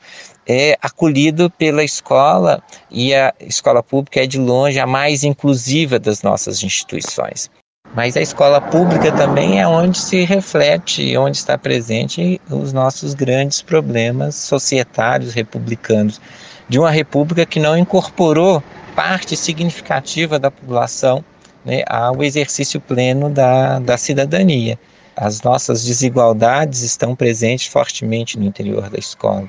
é 0.49 0.75
acolhido 0.81 1.47
pela 1.51 1.83
escola 1.83 2.59
e 2.89 3.13
a 3.13 3.31
escola 3.39 3.83
pública 3.83 4.23
é 4.23 4.25
de 4.25 4.39
longe 4.39 4.79
a 4.79 4.87
mais 4.87 5.23
inclusiva 5.23 5.99
das 5.99 6.23
nossas 6.23 6.63
instituições. 6.63 7.51
Mas 7.93 8.17
a 8.17 8.21
escola 8.21 8.59
pública 8.59 9.11
também 9.11 9.61
é 9.61 9.67
onde 9.67 9.99
se 9.99 10.23
reflete, 10.25 11.15
onde 11.15 11.37
está 11.37 11.55
presente 11.55 12.41
os 12.49 12.73
nossos 12.73 13.13
grandes 13.13 13.61
problemas 13.61 14.35
societários 14.35 15.35
republicanos, 15.35 16.19
de 16.67 16.79
uma 16.79 16.89
república 16.89 17.45
que 17.45 17.59
não 17.59 17.77
incorporou 17.77 18.63
parte 18.95 19.37
significativa 19.37 20.39
da 20.39 20.49
população 20.49 21.23
né, 21.63 21.83
ao 21.87 22.23
exercício 22.23 22.81
pleno 22.81 23.29
da, 23.29 23.77
da 23.79 23.97
cidadania. 23.97 24.79
As 25.15 25.41
nossas 25.43 25.83
desigualdades 25.83 26.81
estão 26.81 27.15
presentes 27.15 27.67
fortemente 27.67 28.37
no 28.37 28.45
interior 28.45 28.89
da 28.89 28.97
escola 28.97 29.47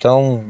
estão 0.00 0.46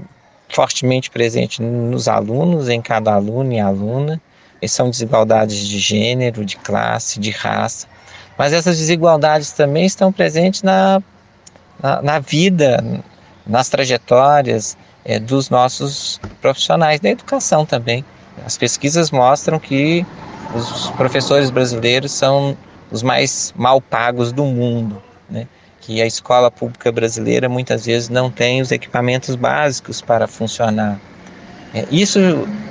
fortemente 0.49 1.11
presentes 1.11 1.59
nos 1.59 2.07
alunos, 2.07 2.69
em 2.69 2.81
cada 2.81 3.13
aluno 3.15 3.53
e 3.53 3.61
aluna. 3.61 4.21
E 4.63 4.69
são 4.69 4.91
desigualdades 4.91 5.67
de 5.67 5.79
gênero, 5.79 6.45
de 6.45 6.57
classe, 6.57 7.19
de 7.19 7.31
raça. 7.31 7.87
Mas 8.37 8.53
essas 8.53 8.79
desigualdades 8.79 9.53
também 9.53 9.87
estão 9.87 10.13
presentes 10.13 10.63
na 10.63 11.03
na, 11.83 12.03
na 12.03 12.19
vida, 12.19 12.83
nas 13.47 13.69
trajetórias 13.69 14.77
é, 15.05 15.19
dos 15.19 15.51
nossos 15.51 16.21
profissionais 16.41 17.01
da 17.01 17.09
educação 17.09 17.65
também. 17.65 18.05
As 18.45 18.57
pesquisas 18.57 19.11
mostram 19.11 19.59
que 19.59 20.05
os 20.55 20.91
professores 20.91 21.51
brasileiros 21.51 22.13
são 22.13 22.57
os 22.91 23.03
mais 23.03 23.53
mal 23.57 23.81
pagos 23.81 24.33
do 24.33 24.45
mundo, 24.45 25.03
né? 25.29 25.47
Que 25.81 26.03
a 26.03 26.07
escola 26.07 26.51
pública 26.51 26.93
brasileira 26.93 27.49
muitas 27.49 27.87
vezes 27.87 28.09
não 28.09 28.31
tem 28.31 28.61
os 28.61 28.71
equipamentos 28.71 29.35
básicos 29.35 30.01
para 30.01 30.27
funcionar. 30.27 31.01
É, 31.75 31.87
isso 31.91 32.19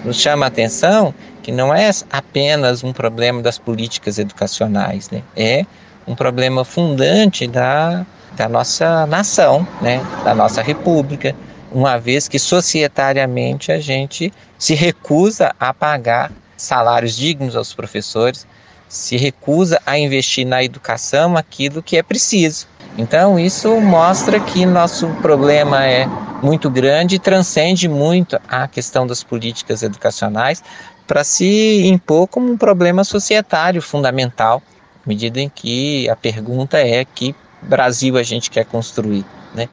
nos 0.03 0.17
chama 0.17 0.45
a 0.45 0.47
atenção 0.47 1.13
que 1.41 1.51
não 1.51 1.73
é 1.73 1.89
apenas 2.11 2.83
um 2.83 2.93
problema 2.93 3.41
das 3.41 3.57
políticas 3.57 4.19
educacionais, 4.19 5.09
né? 5.09 5.23
é 5.35 5.65
um 6.05 6.15
problema 6.15 6.65
fundante 6.65 7.47
da, 7.47 8.05
da 8.35 8.49
nossa 8.49 9.05
nação, 9.07 9.65
né? 9.81 10.01
da 10.23 10.35
nossa 10.35 10.61
república, 10.61 11.35
uma 11.71 11.97
vez 11.97 12.27
que 12.27 12.37
societariamente 12.37 13.71
a 13.71 13.79
gente 13.79 14.33
se 14.57 14.73
recusa 14.73 15.53
a 15.59 15.73
pagar 15.73 16.31
salários 16.57 17.15
dignos 17.15 17.55
aos 17.55 17.73
professores, 17.73 18.45
se 18.89 19.15
recusa 19.17 19.79
a 19.85 19.97
investir 19.97 20.45
na 20.45 20.63
educação 20.63 21.37
aquilo 21.37 21.81
que 21.81 21.95
é 21.95 22.03
preciso. 22.03 22.67
Então, 22.99 23.39
isso 23.39 23.79
mostra 23.79 24.41
que 24.41 24.65
nosso 24.65 25.07
problema 25.21 25.85
é 25.85 26.05
muito 26.43 26.69
grande 26.69 27.15
e 27.15 27.19
transcende 27.19 27.88
muito 27.88 28.38
a 28.45 28.67
questão 28.67 29.07
das 29.07 29.23
políticas 29.23 29.81
educacionais 29.81 30.62
para 31.07 31.23
se 31.23 31.88
impor 31.88 32.27
como 32.27 32.51
um 32.51 32.57
problema 32.57 33.05
societário 33.05 33.81
fundamental, 33.81 34.62
à 34.97 35.07
medida 35.07 35.39
em 35.39 35.47
que 35.47 36.09
a 36.09 36.15
pergunta 36.15 36.77
é 36.77 37.05
que 37.05 37.33
Brasil 37.62 38.17
a 38.17 38.23
gente 38.23 38.51
quer 38.51 38.65
construir, 38.65 39.23
né? 39.55 39.69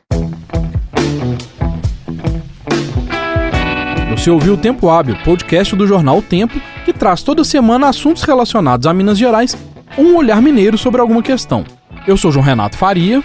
Você 4.17 4.31
ouviu 4.31 4.55
o 4.55 4.57
Tempo 4.57 4.89
Hábil, 4.89 5.17
podcast 5.25 5.75
do 5.75 5.85
jornal 5.85 6.19
o 6.19 6.23
Tempo, 6.23 6.61
que 6.85 6.93
traz 6.93 7.25
toda 7.25 7.43
semana 7.43 7.89
assuntos 7.89 8.23
relacionados 8.23 8.87
a 8.87 8.95
Minas 8.95 9.19
Gerais, 9.19 9.57
um 9.99 10.15
olhar 10.15 10.41
mineiro 10.41 10.79
sobre 10.79 11.01
alguma 11.01 11.25
questão. 11.25 11.65
Eu 12.07 12.17
sou 12.17 12.31
João 12.31 12.45
Renato 12.45 12.77
Faria. 12.77 13.23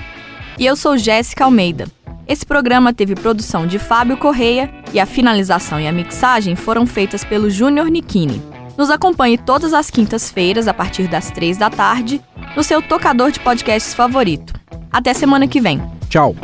E 0.57 0.65
eu 0.65 0.75
sou 0.75 0.97
Jéssica 0.97 1.45
Almeida. 1.45 1.85
Esse 2.27 2.45
programa 2.45 2.91
teve 2.91 3.13
produção 3.13 3.67
de 3.67 3.77
Fábio 3.77 4.17
Correia 4.17 4.73
e 4.91 4.99
a 4.99 5.05
finalização 5.05 5.79
e 5.79 5.87
a 5.87 5.91
mixagem 5.91 6.55
foram 6.55 6.87
feitas 6.87 7.23
pelo 7.23 7.49
Júnior 7.49 7.87
Nikini. 7.87 8.41
Nos 8.77 8.89
acompanhe 8.89 9.37
todas 9.37 9.73
as 9.73 9.91
quintas-feiras, 9.91 10.67
a 10.67 10.73
partir 10.73 11.07
das 11.07 11.29
três 11.29 11.57
da 11.57 11.69
tarde, 11.69 12.21
no 12.55 12.63
seu 12.63 12.81
tocador 12.81 13.31
de 13.31 13.39
podcasts 13.39 13.93
favorito. 13.93 14.53
Até 14.91 15.13
semana 15.13 15.47
que 15.47 15.61
vem. 15.61 15.79
Tchau. 16.09 16.35